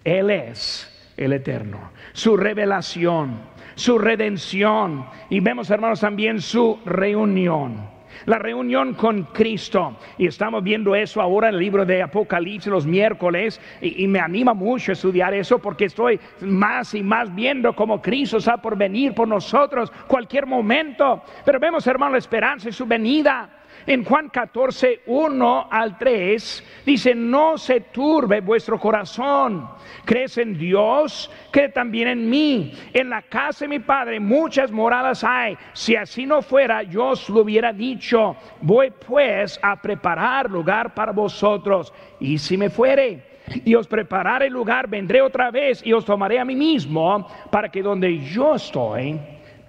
Él 0.04 0.30
es 0.30 1.13
el 1.17 1.34
eterno. 1.34 1.91
Su 2.13 2.38
revelación, 2.38 3.39
su 3.75 3.97
redención. 3.97 5.06
Y 5.30 5.39
vemos, 5.39 5.69
hermanos, 5.69 5.99
también 5.99 6.41
su 6.41 6.80
reunión 6.86 7.94
la 8.25 8.39
reunión 8.39 8.93
con 8.93 9.23
Cristo. 9.23 9.97
Y 10.17 10.28
estamos 10.28 10.63
viendo 10.63 10.95
eso 10.95 11.21
ahora 11.21 11.49
en 11.49 11.56
el 11.56 11.60
libro 11.60 11.86
de 11.86 12.01
Apocalipsis 12.01 12.71
los 12.71 12.86
miércoles 12.86 13.60
y, 13.82 14.08
me 14.08 14.19
anima 14.19 14.54
mucho 14.54 14.91
estudiar 14.91 15.34
eso 15.34 15.60
porque 15.60 15.86
estoy 15.86 16.19
más 16.41 16.93
y 16.93 17.04
más 17.04 17.34
viendo 17.34 17.75
cómo 17.75 18.01
Cristo 18.01 18.38
está 18.38 18.58
por 18.58 18.78
venir 18.78 19.13
por 19.13 19.28
nosotros 19.28 19.91
cualquier 20.08 20.45
momento. 20.45 21.23
Pero 21.43 21.60
vemos, 21.60 21.86
hermano, 21.88 22.13
la 22.13 22.19
esperanza 22.19 22.69
y 22.69 22.71
su 22.71 22.86
venida. 22.86 23.49
En 23.88 24.04
Juan 24.04 24.30
14, 24.30 25.02
1 25.06 25.67
al 25.69 25.98
3, 25.98 26.63
dice, 26.86 27.13
no 27.13 27.56
se 27.58 27.82
turbe 27.82 28.41
vuestro 28.41 28.80
corazón. 28.80 29.69
Crees 30.06 30.39
en 30.39 30.58
Dios, 30.58 31.30
cree 31.52 31.69
también 31.69 32.08
en 32.08 32.28
mí. 32.28 32.74
En 32.93 33.12
la 33.12 33.21
casa 33.21 33.65
de 33.65 33.69
mi 33.69 33.80
Padre 33.80 34.19
muchas 34.19 34.71
moradas 34.71 35.24
hay. 35.24 35.56
Si 35.74 35.95
así 35.95 36.26
no 36.26 36.41
fuera, 36.41 36.82
yo 36.82 37.10
os 37.10 37.30
lo 37.30 37.41
hubiera 37.41 37.71
dicho. 37.71 38.36
Voy 38.62 38.91
pues 38.91 39.60
a 39.62 39.80
preparar 39.80 40.50
lugar 40.50 40.95
para 40.95 41.12
vosotros. 41.12 41.93
Y 42.19 42.39
si 42.39 42.58
me 42.58 42.71
fuere 42.71 43.36
y 43.63 43.76
os 43.76 43.88
prepararé 43.88 44.50
lugar, 44.50 44.88
vendré 44.88 45.21
otra 45.21 45.52
vez 45.52 45.86
y 45.86 45.93
os 45.93 46.06
tomaré 46.06 46.39
a 46.39 46.45
mí 46.45 46.56
mismo, 46.56 47.28
para 47.52 47.69
que 47.69 47.84
donde 47.84 48.17
yo 48.17 48.56
estoy, 48.56 49.19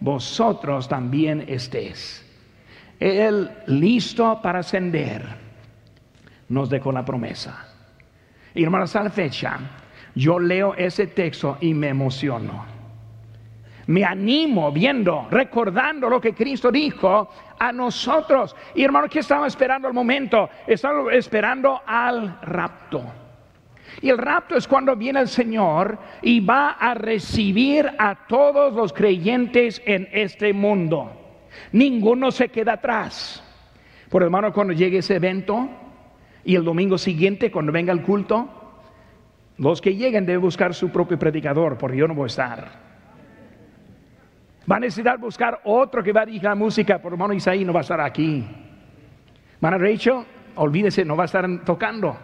vosotros 0.00 0.88
también 0.88 1.44
estéis. 1.46 2.25
Él 2.98 3.50
listo 3.66 4.40
para 4.42 4.61
ascender, 4.61 5.24
nos 6.48 6.70
dejó 6.70 6.92
la 6.92 7.04
promesa. 7.04 7.68
Y 8.54 8.62
hermanos, 8.62 8.96
a 8.96 9.04
la 9.04 9.11
fecha, 9.11 9.59
yo 10.14 10.38
leo 10.38 10.74
ese 10.74 11.09
texto 11.09 11.59
y 11.61 11.74
me 11.74 11.88
emociono. 11.88 12.64
Me 13.88 14.04
animo 14.04 14.72
viendo, 14.72 15.28
recordando 15.30 16.09
lo 16.09 16.20
que 16.20 16.35
Cristo 16.35 16.72
dijo 16.72 17.28
a 17.59 17.70
nosotros. 17.70 18.56
Y 18.74 18.82
hermano, 18.82 19.09
¿qué 19.09 19.20
estamos 19.20 19.48
esperando 19.48 19.87
al 19.87 19.94
momento? 19.94 20.48
Estamos 20.66 21.12
esperando 21.12 21.82
al 21.87 22.40
rapto. 22.42 23.04
Y 24.00 24.09
el 24.11 24.18
rapto 24.18 24.56
es 24.56 24.66
cuando 24.66 24.96
viene 24.96 25.20
el 25.20 25.28
Señor 25.28 25.98
y 26.22 26.40
va 26.40 26.70
a 26.70 26.94
recibir 26.94 27.88
a 27.98 28.26
todos 28.26 28.74
los 28.74 28.92
creyentes 28.92 29.80
en 29.85 30.09
este 30.12 30.52
mundo. 30.52 31.25
Ninguno 31.76 32.30
se 32.30 32.48
queda 32.48 32.72
atrás. 32.72 33.44
Por 34.08 34.22
hermano, 34.22 34.50
cuando 34.50 34.72
llegue 34.72 34.98
ese 34.98 35.16
evento 35.16 35.68
y 36.42 36.54
el 36.56 36.64
domingo 36.64 36.96
siguiente, 36.96 37.50
cuando 37.50 37.70
venga 37.70 37.92
el 37.92 38.00
culto, 38.00 38.48
los 39.58 39.82
que 39.82 39.94
lleguen 39.94 40.24
deben 40.24 40.40
buscar 40.40 40.72
su 40.72 40.88
propio 40.88 41.18
predicador, 41.18 41.76
porque 41.76 41.98
yo 41.98 42.08
no 42.08 42.14
voy 42.14 42.24
a 42.24 42.26
estar. 42.28 42.70
Va 44.70 44.76
a 44.76 44.80
necesitar 44.80 45.18
buscar 45.18 45.60
otro 45.64 46.02
que 46.02 46.12
va 46.12 46.22
a 46.22 46.24
dirigir 46.24 46.44
la 46.44 46.54
música, 46.54 46.98
por 46.98 47.12
hermano 47.12 47.34
Isaí 47.34 47.62
no 47.62 47.74
va 47.74 47.80
a 47.80 47.82
estar 47.82 48.00
aquí. 48.00 48.42
Hermana 49.56 49.76
Rachel, 49.76 50.24
olvídese, 50.54 51.04
no 51.04 51.14
va 51.14 51.24
a 51.24 51.26
estar 51.26 51.46
tocando. 51.62 52.16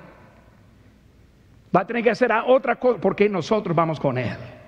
Va 1.76 1.80
a 1.82 1.86
tener 1.86 2.02
que 2.02 2.10
hacer 2.10 2.30
otra 2.46 2.76
cosa, 2.76 2.98
porque 2.98 3.28
nosotros 3.28 3.76
vamos 3.76 4.00
con 4.00 4.16
él. 4.16 4.61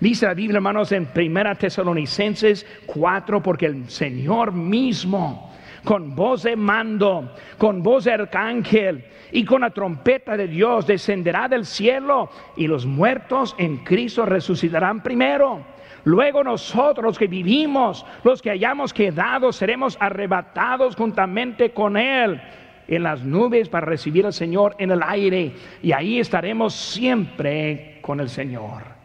Dice 0.00 0.26
la 0.26 0.34
Biblia, 0.34 0.56
hermanos, 0.56 0.92
en 0.92 1.06
Primera 1.06 1.54
Tesalonicenses 1.54 2.66
4, 2.86 3.42
porque 3.42 3.66
el 3.66 3.88
Señor 3.88 4.52
mismo, 4.52 5.52
con 5.84 6.14
voz 6.14 6.42
de 6.42 6.56
mando, 6.56 7.34
con 7.58 7.82
voz 7.82 8.04
de 8.04 8.12
arcángel 8.12 9.04
y 9.32 9.44
con 9.44 9.62
la 9.62 9.70
trompeta 9.70 10.36
de 10.36 10.48
Dios, 10.48 10.86
descenderá 10.86 11.48
del 11.48 11.64
cielo 11.64 12.30
y 12.56 12.66
los 12.66 12.84
muertos 12.84 13.54
en 13.58 13.78
Cristo 13.78 14.26
resucitarán 14.26 15.02
primero. 15.02 15.64
Luego 16.04 16.44
nosotros 16.44 17.04
los 17.04 17.18
que 17.18 17.26
vivimos, 17.26 18.06
los 18.22 18.40
que 18.40 18.50
hayamos 18.50 18.92
quedado, 18.92 19.52
seremos 19.52 19.96
arrebatados 19.98 20.94
juntamente 20.94 21.70
con 21.70 21.96
Él 21.96 22.40
en 22.88 23.02
las 23.02 23.24
nubes 23.24 23.68
para 23.68 23.86
recibir 23.86 24.26
al 24.26 24.32
Señor 24.32 24.76
en 24.78 24.92
el 24.92 25.02
aire 25.02 25.52
y 25.82 25.92
ahí 25.92 26.20
estaremos 26.20 26.74
siempre 26.74 27.98
con 28.02 28.20
el 28.20 28.28
Señor. 28.28 28.95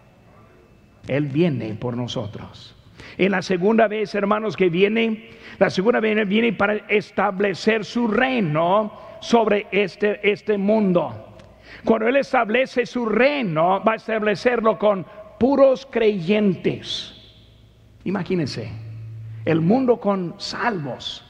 Él 1.12 1.26
viene 1.26 1.74
por 1.74 1.98
nosotros. 1.98 2.74
En 3.18 3.32
la 3.32 3.42
segunda 3.42 3.90
vez, 3.90 4.16
hermanos, 4.16 4.56
que 4.56 4.70
viene, 4.70 5.32
la 5.60 5.70
segunda 5.70 6.00
vez 6.00 6.26
viene 6.26 6.54
para 6.54 6.76
establecer 6.88 7.84
su 7.84 8.08
reino 8.08 8.94
sobre 9.20 9.68
este, 9.72 10.32
este 10.32 10.58
mundo. 10.58 11.36
Cuando 11.84 12.08
Él 12.08 12.16
establece 12.16 12.86
su 12.86 13.06
reino, 13.08 13.84
va 13.84 13.92
a 13.92 13.96
establecerlo 13.96 14.80
con 14.80 15.06
puros 15.38 15.86
creyentes. 15.92 17.14
Imagínense, 18.06 18.72
el 19.44 19.60
mundo 19.60 20.00
con 20.00 20.36
salvos, 20.38 21.26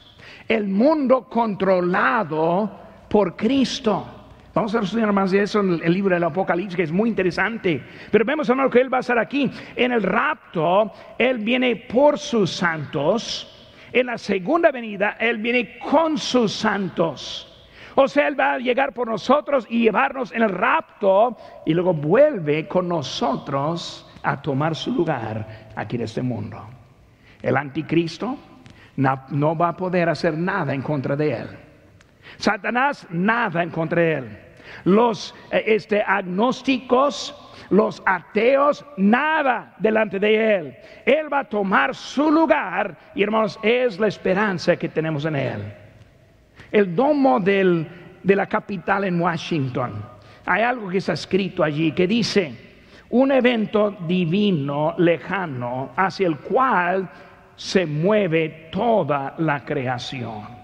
el 0.46 0.68
mundo 0.68 1.28
controlado 1.28 2.70
por 3.08 3.34
Cristo. 3.34 4.21
Vamos 4.54 4.74
a 4.74 4.80
estudiar 4.80 5.12
más 5.12 5.30
de 5.30 5.42
eso 5.42 5.60
en 5.60 5.80
el 5.82 5.92
libro 5.94 6.14
del 6.14 6.24
Apocalipsis, 6.24 6.76
que 6.76 6.82
es 6.82 6.92
muy 6.92 7.08
interesante. 7.08 7.82
Pero 8.10 8.24
vemos, 8.24 8.48
hermano, 8.48 8.68
que 8.68 8.80
Él 8.80 8.92
va 8.92 8.98
a 8.98 9.00
estar 9.00 9.18
aquí. 9.18 9.50
En 9.76 9.92
el 9.92 10.02
rapto, 10.02 10.92
Él 11.18 11.38
viene 11.38 11.76
por 11.76 12.18
sus 12.18 12.50
santos. 12.50 13.48
En 13.92 14.06
la 14.06 14.18
segunda 14.18 14.70
venida, 14.70 15.16
Él 15.18 15.38
viene 15.38 15.78
con 15.78 16.18
sus 16.18 16.52
santos. 16.52 17.48
O 17.94 18.08
sea, 18.08 18.28
Él 18.28 18.38
va 18.38 18.54
a 18.54 18.58
llegar 18.58 18.92
por 18.92 19.08
nosotros 19.08 19.66
y 19.68 19.80
llevarnos 19.80 20.32
en 20.32 20.42
el 20.42 20.50
rapto 20.50 21.36
y 21.66 21.74
luego 21.74 21.94
vuelve 21.94 22.66
con 22.66 22.88
nosotros 22.88 24.08
a 24.22 24.40
tomar 24.40 24.74
su 24.74 24.92
lugar 24.92 25.70
aquí 25.74 25.96
en 25.96 26.02
este 26.02 26.22
mundo. 26.22 26.62
El 27.42 27.56
anticristo 27.56 28.36
no, 28.96 29.56
va 29.56 29.68
a 29.68 29.76
poder 29.76 30.08
hacer 30.08 30.36
nada 30.36 30.74
en 30.74 30.82
contra 30.82 31.16
de 31.16 31.32
Él. 31.32 31.48
Satanás 32.36 33.06
nada 33.10 33.62
en 33.62 33.70
contra 33.70 34.00
de 34.00 34.12
Él. 34.14 34.38
Los 34.84 35.34
eh, 35.50 35.64
este, 35.66 36.02
agnósticos, 36.02 37.34
los 37.70 38.02
ateos, 38.06 38.84
nada 38.96 39.74
delante 39.78 40.18
de 40.18 40.56
Él. 40.56 40.76
Él 41.04 41.32
va 41.32 41.40
a 41.40 41.48
tomar 41.48 41.94
su 41.94 42.30
lugar 42.30 42.96
y 43.14 43.22
hermanos, 43.22 43.58
es 43.62 43.98
la 43.98 44.08
esperanza 44.08 44.76
que 44.76 44.88
tenemos 44.88 45.24
en 45.24 45.36
Él. 45.36 45.60
El 46.70 46.94
domo 46.94 47.40
de 47.40 47.86
la 48.24 48.46
capital 48.46 49.04
en 49.04 49.20
Washington, 49.20 49.92
hay 50.46 50.62
algo 50.62 50.88
que 50.88 50.98
está 50.98 51.12
escrito 51.12 51.62
allí 51.62 51.92
que 51.92 52.06
dice, 52.06 52.72
un 53.10 53.30
evento 53.30 53.90
divino 54.06 54.94
lejano 54.96 55.90
hacia 55.96 56.26
el 56.26 56.38
cual 56.38 57.08
se 57.56 57.84
mueve 57.86 58.68
toda 58.72 59.34
la 59.38 59.64
creación. 59.64 60.61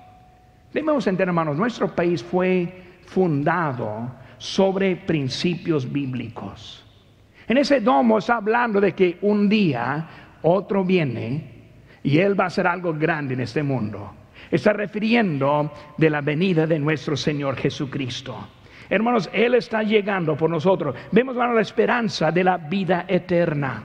Debemos 0.79 1.09
entender, 1.09 1.27
hermanos, 1.27 1.57
nuestro 1.57 1.93
país 1.93 2.23
fue 2.23 2.73
fundado 3.05 4.13
sobre 4.39 4.95
principios 4.95 5.91
bíblicos. 5.91 6.87
En 7.49 7.57
ese 7.57 7.81
domo 7.81 8.19
está 8.19 8.37
hablando 8.37 8.81
de 8.81 8.93
que 8.93 9.19
un 9.23 9.49
día 9.49 10.37
otro 10.41 10.85
viene 10.85 11.71
y 12.05 12.19
él 12.19 12.39
va 12.39 12.45
a 12.45 12.47
hacer 12.47 12.69
algo 12.69 12.95
grande 12.95 13.35
en 13.35 13.41
este 13.41 13.61
mundo. 13.61 14.13
Está 14.53 14.73
refiriendo 14.73 15.73
de 15.97 16.11
la 16.11 16.21
venida 16.21 16.65
de 16.65 16.79
nuestro 16.79 17.17
Señor 17.17 17.57
Jesucristo. 17.57 18.39
Hermanos, 18.89 19.29
Él 19.33 19.57
está 19.57 19.83
llegando 19.83 20.37
por 20.37 20.49
nosotros. 20.49 20.95
Vemos 21.11 21.35
la 21.35 21.61
esperanza 21.61 22.31
de 22.31 22.45
la 22.45 22.57
vida 22.57 23.05
eterna. 23.09 23.83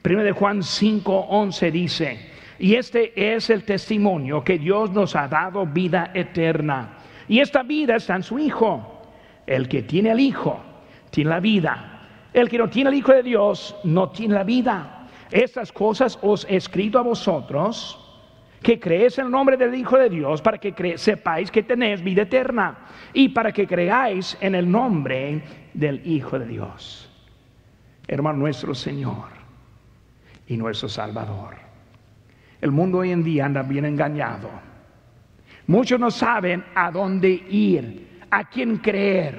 Primero 0.00 0.24
de 0.24 0.32
Juan 0.32 0.62
5:11 0.62 1.70
dice, 1.70 2.33
y 2.58 2.74
este 2.74 3.34
es 3.34 3.50
el 3.50 3.64
testimonio 3.64 4.44
que 4.44 4.58
Dios 4.58 4.90
nos 4.90 5.16
ha 5.16 5.28
dado 5.28 5.66
vida 5.66 6.10
eterna. 6.14 6.98
Y 7.28 7.40
esta 7.40 7.62
vida 7.62 7.96
está 7.96 8.16
en 8.16 8.22
su 8.22 8.38
Hijo. 8.38 9.02
El 9.46 9.68
que 9.68 9.82
tiene 9.82 10.10
el 10.10 10.20
Hijo 10.20 10.60
tiene 11.10 11.30
la 11.30 11.40
vida. 11.40 12.08
El 12.32 12.48
que 12.48 12.58
no 12.58 12.68
tiene 12.68 12.90
el 12.90 12.96
Hijo 12.96 13.12
de 13.12 13.22
Dios 13.22 13.76
no 13.84 14.10
tiene 14.10 14.34
la 14.34 14.44
vida. 14.44 15.08
Estas 15.30 15.72
cosas 15.72 16.18
os 16.22 16.46
he 16.48 16.56
escrito 16.56 16.98
a 16.98 17.02
vosotros 17.02 18.00
que 18.62 18.80
creéis 18.80 19.18
en 19.18 19.26
el 19.26 19.30
nombre 19.30 19.56
del 19.56 19.74
Hijo 19.74 19.98
de 19.98 20.08
Dios 20.08 20.40
para 20.40 20.58
que 20.58 20.96
sepáis 20.96 21.50
que 21.50 21.62
tenéis 21.62 22.02
vida 22.02 22.22
eterna 22.22 22.78
y 23.12 23.28
para 23.28 23.52
que 23.52 23.66
creáis 23.66 24.36
en 24.40 24.54
el 24.54 24.70
nombre 24.70 25.42
del 25.74 26.06
Hijo 26.06 26.38
de 26.38 26.46
Dios. 26.46 27.10
Hermano 28.06 28.38
nuestro 28.38 28.74
Señor 28.74 29.28
y 30.46 30.56
nuestro 30.56 30.88
Salvador. 30.88 31.63
El 32.64 32.70
mundo 32.70 33.00
hoy 33.00 33.12
en 33.12 33.22
día 33.22 33.44
anda 33.44 33.62
bien 33.62 33.84
engañado. 33.84 34.48
Muchos 35.66 36.00
no 36.00 36.10
saben 36.10 36.64
a 36.74 36.90
dónde 36.90 37.28
ir, 37.28 38.22
a 38.30 38.48
quién 38.48 38.78
creer. 38.78 39.38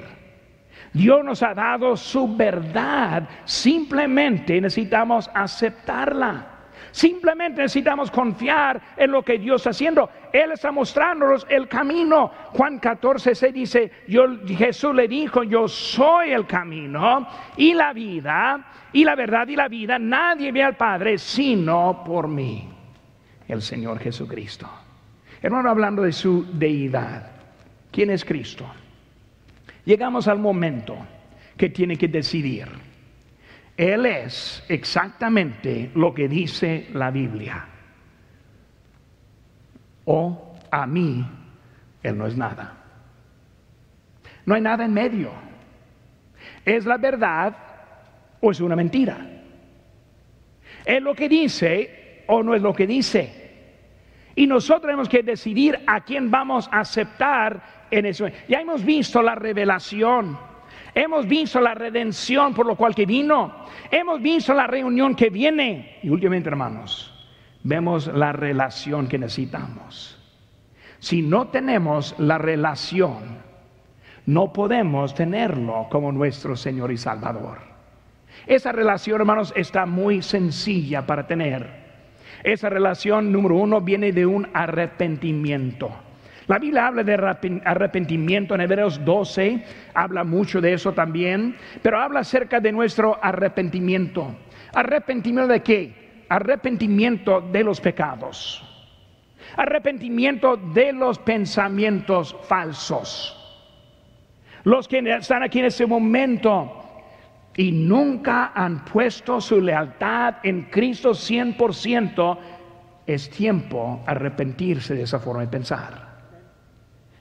Dios 0.92 1.24
nos 1.24 1.42
ha 1.42 1.52
dado 1.52 1.96
su 1.96 2.36
verdad, 2.36 3.28
simplemente 3.44 4.60
necesitamos 4.60 5.28
aceptarla. 5.34 6.52
Simplemente 6.92 7.62
necesitamos 7.62 8.12
confiar 8.12 8.80
en 8.96 9.10
lo 9.10 9.24
que 9.24 9.38
Dios 9.38 9.62
está 9.62 9.70
haciendo. 9.70 10.08
Él 10.32 10.52
está 10.52 10.70
mostrándonos 10.70 11.44
el 11.50 11.66
camino. 11.66 12.30
Juan 12.52 12.78
14 12.78 13.34
se 13.34 13.50
dice, 13.50 13.90
yo, 14.06 14.24
Jesús 14.46 14.94
le 14.94 15.08
dijo, 15.08 15.42
yo 15.42 15.66
soy 15.66 16.30
el 16.30 16.46
camino 16.46 17.26
y 17.56 17.74
la 17.74 17.92
vida 17.92 18.64
y 18.92 19.02
la 19.02 19.16
verdad 19.16 19.48
y 19.48 19.56
la 19.56 19.66
vida. 19.66 19.98
Nadie 19.98 20.52
ve 20.52 20.62
al 20.62 20.76
Padre 20.76 21.18
sino 21.18 22.04
por 22.06 22.28
mí, 22.28 22.75
el 23.48 23.62
Señor 23.62 23.98
Jesucristo. 23.98 24.68
Hermano, 25.42 25.70
hablando 25.70 26.02
de 26.02 26.12
su 26.12 26.46
deidad, 26.52 27.30
¿quién 27.90 28.10
es 28.10 28.24
Cristo? 28.24 28.66
Llegamos 29.84 30.26
al 30.28 30.38
momento 30.38 30.96
que 31.56 31.70
tiene 31.70 31.96
que 31.96 32.08
decidir. 32.08 32.68
Él 33.76 34.06
es 34.06 34.64
exactamente 34.68 35.90
lo 35.94 36.12
que 36.14 36.28
dice 36.28 36.88
la 36.94 37.10
Biblia. 37.10 37.66
O 40.06 40.56
a 40.70 40.86
mí, 40.86 41.24
Él 42.02 42.16
no 42.18 42.26
es 42.26 42.36
nada. 42.36 42.74
No 44.46 44.54
hay 44.54 44.60
nada 44.60 44.84
en 44.84 44.94
medio. 44.94 45.30
¿Es 46.64 46.86
la 46.86 46.96
verdad 46.96 47.56
o 48.40 48.50
es 48.50 48.60
una 48.60 48.76
mentira? 48.76 49.18
¿Es 50.84 51.02
lo 51.02 51.14
que 51.14 51.28
dice 51.28 52.05
o 52.26 52.42
no 52.42 52.54
es 52.54 52.62
lo 52.62 52.74
que 52.74 52.86
dice? 52.86 53.46
Y 54.34 54.46
nosotros 54.46 54.82
tenemos 54.82 55.08
que 55.08 55.22
decidir 55.22 55.78
a 55.86 56.02
quién 56.02 56.30
vamos 56.30 56.68
a 56.70 56.80
aceptar 56.80 57.86
en. 57.90 58.12
Ya 58.12 58.60
hemos 58.60 58.84
visto 58.84 59.22
la 59.22 59.34
revelación 59.34 60.36
Hemos 60.96 61.28
visto 61.28 61.60
la 61.60 61.74
redención 61.74 62.54
por 62.54 62.64
lo 62.64 62.74
cual 62.74 62.94
que 62.94 63.04
vino. 63.04 63.66
Hemos 63.90 64.22
visto 64.22 64.54
la 64.54 64.66
reunión 64.66 65.14
que 65.14 65.28
viene. 65.28 65.98
Y 66.02 66.08
últimamente, 66.08 66.48
hermanos, 66.48 67.12
vemos 67.62 68.06
la 68.06 68.32
relación 68.32 69.06
que 69.06 69.18
necesitamos. 69.18 70.18
Si 70.98 71.20
no 71.20 71.48
tenemos 71.48 72.14
la 72.18 72.38
relación, 72.38 73.42
no 74.24 74.54
podemos 74.54 75.14
tenerlo 75.14 75.86
como 75.90 76.12
nuestro 76.12 76.56
Señor 76.56 76.90
y 76.90 76.96
Salvador. 76.96 77.58
Esa 78.46 78.72
relación, 78.72 79.20
hermanos, 79.20 79.52
está 79.54 79.84
muy 79.84 80.22
sencilla 80.22 81.06
para 81.06 81.26
tener. 81.26 81.85
Esa 82.46 82.70
relación, 82.70 83.32
número 83.32 83.56
uno, 83.56 83.80
viene 83.80 84.12
de 84.12 84.24
un 84.24 84.48
arrepentimiento. 84.54 85.90
La 86.46 86.60
Biblia 86.60 86.86
habla 86.86 87.02
de 87.02 87.60
arrepentimiento 87.64 88.54
en 88.54 88.60
Hebreos 88.60 89.04
12, 89.04 89.64
habla 89.92 90.22
mucho 90.22 90.60
de 90.60 90.74
eso 90.74 90.92
también, 90.92 91.56
pero 91.82 92.00
habla 92.00 92.20
acerca 92.20 92.60
de 92.60 92.70
nuestro 92.70 93.18
arrepentimiento. 93.20 94.32
¿Arrepentimiento 94.72 95.52
de 95.52 95.60
qué? 95.60 96.24
Arrepentimiento 96.28 97.40
de 97.40 97.64
los 97.64 97.80
pecados. 97.80 98.62
Arrepentimiento 99.56 100.56
de 100.56 100.92
los 100.92 101.18
pensamientos 101.18 102.36
falsos. 102.44 103.32
Los 104.62 104.86
que 104.86 104.98
están 104.98 105.42
aquí 105.42 105.58
en 105.58 105.64
este 105.64 105.84
momento 105.84 106.85
y 107.56 107.72
nunca 107.72 108.52
han 108.54 108.84
puesto 108.84 109.40
su 109.40 109.60
lealtad 109.60 110.36
en 110.42 110.64
Cristo 110.64 111.10
100%, 111.10 112.38
es 113.06 113.30
tiempo 113.30 114.02
arrepentirse 114.06 114.94
de 114.94 115.02
esa 115.02 115.18
forma 115.18 115.42
de 115.42 115.48
pensar. 115.48 116.16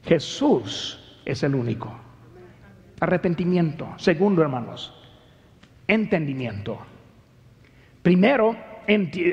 Jesús 0.03 1.21
es 1.23 1.41
el 1.43 1.55
único. 1.55 1.93
Arrepentimiento. 2.99 3.93
Segundo, 3.97 4.41
hermanos, 4.41 4.93
entendimiento. 5.87 6.79
Primero, 8.01 8.55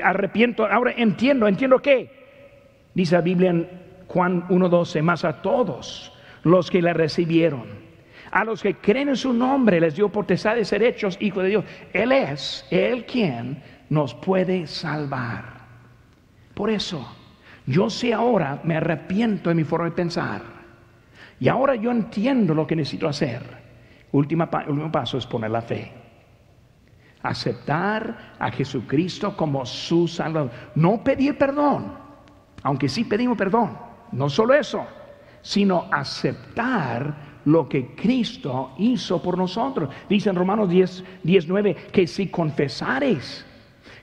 arrepiento. 0.03 0.67
Ahora 0.67 0.93
entiendo, 0.97 1.49
entiendo 1.49 1.81
qué. 1.81 2.11
Dice 2.95 3.17
la 3.17 3.21
Biblia 3.23 3.51
en 3.51 3.69
Juan 4.07 4.47
1.12, 4.49 5.03
más 5.03 5.25
a 5.25 5.43
todos 5.43 6.13
los 6.43 6.71
que 6.71 6.83
le 6.83 6.93
recibieron, 6.93 7.67
a 8.33 8.45
los 8.45 8.63
que 8.63 8.77
creen 8.77 9.11
en 9.11 9.17
su 9.17 9.33
nombre, 9.33 9.79
les 9.79 9.95
dio 9.95 10.09
potestad 10.09 10.57
de 10.57 10.65
ser 10.65 10.83
hechos 10.83 11.19
hijos 11.21 11.43
de 11.43 11.51
Dios. 11.51 11.65
Él 11.93 12.13
es 12.13 12.67
el 12.71 13.05
quien 13.05 13.63
nos 13.91 14.15
puede 14.15 14.67
salvar. 14.67 15.45
Por 16.55 16.71
eso, 16.71 17.07
yo 17.67 17.91
sé 17.91 18.15
ahora, 18.15 18.59
me 18.65 18.77
arrepiento 18.77 19.51
de 19.51 19.55
mi 19.55 19.65
forma 19.65 19.85
de 19.85 19.93
pensar. 19.93 20.41
Y 21.39 21.49
ahora 21.49 21.75
yo 21.75 21.91
entiendo 21.91 22.55
lo 22.55 22.67
que 22.67 22.75
necesito 22.75 23.07
hacer. 23.07 23.43
último 24.13 24.49
paso 24.91 25.19
es 25.19 25.27
poner 25.27 25.51
la 25.51 25.61
fe. 25.61 25.93
Aceptar 27.23 28.35
a 28.39 28.51
Jesucristo 28.51 29.37
como 29.37 29.67
su 29.67 30.09
Salvador. 30.09 30.51
No 30.75 31.05
pedir 31.05 31.37
perdón, 31.37 31.93
aunque 32.63 32.89
sí 32.89 33.05
pedimos 33.05 33.37
perdón. 33.37 33.77
No 34.11 34.31
solo 34.31 34.55
eso, 34.55 34.87
sino 35.43 35.89
aceptar 35.93 37.32
lo 37.45 37.69
que 37.69 37.95
Cristo 37.95 38.73
hizo 38.79 39.23
por 39.23 39.37
nosotros. 39.37 39.91
Dice 40.09 40.31
en 40.31 40.37
Romanos 40.37 40.69
10, 40.69 41.05
19 41.23 41.75
que 41.93 42.07
si 42.07 42.29
confesares 42.29 43.45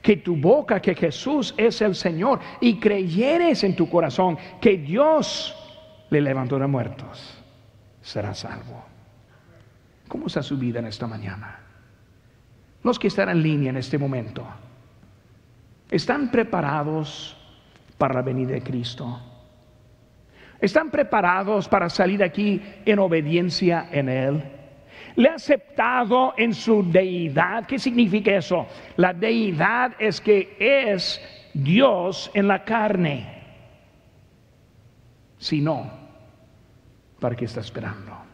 que 0.01 0.17
tu 0.17 0.35
boca, 0.35 0.81
que 0.81 0.95
Jesús 0.95 1.53
es 1.57 1.81
el 1.81 1.95
Señor, 1.95 2.39
y 2.61 2.79
creyeres 2.79 3.63
en 3.63 3.75
tu 3.75 3.89
corazón 3.89 4.37
que 4.61 4.77
Dios 4.77 5.55
le 6.09 6.21
levantó 6.21 6.57
de 6.57 6.67
muertos, 6.67 7.37
será 8.01 8.33
salvo. 8.33 8.83
¿Cómo 10.07 10.27
está 10.27 10.41
su 10.41 10.57
vida 10.57 10.79
en 10.79 10.87
esta 10.87 11.05
mañana? 11.05 11.59
Los 12.83 12.97
que 12.97 13.07
están 13.07 13.29
en 13.29 13.43
línea 13.43 13.69
en 13.69 13.77
este 13.77 13.97
momento, 13.97 14.45
¿están 15.91 16.31
preparados 16.31 17.35
para 17.97 18.15
la 18.15 18.21
venida 18.21 18.53
de 18.53 18.63
Cristo? 18.63 19.19
¿Están 20.61 20.89
preparados 20.89 21.67
para 21.67 21.89
salir 21.89 22.23
aquí 22.23 22.61
en 22.85 22.99
obediencia 22.99 23.87
en 23.91 24.09
Él? 24.09 24.43
¿Le 25.15 25.29
ha 25.29 25.35
aceptado 25.35 26.33
en 26.37 26.53
su 26.53 26.83
deidad? 26.83 27.65
¿Qué 27.65 27.79
significa 27.79 28.35
eso? 28.35 28.67
La 28.97 29.13
deidad 29.13 29.93
es 29.99 30.21
que 30.21 30.55
es 30.59 31.21
Dios 31.53 32.31
en 32.33 32.47
la 32.47 32.63
carne. 32.63 33.39
Si 35.37 35.61
no, 35.61 35.89
¿para 37.19 37.35
qué 37.35 37.45
está 37.45 37.61
esperando? 37.61 38.28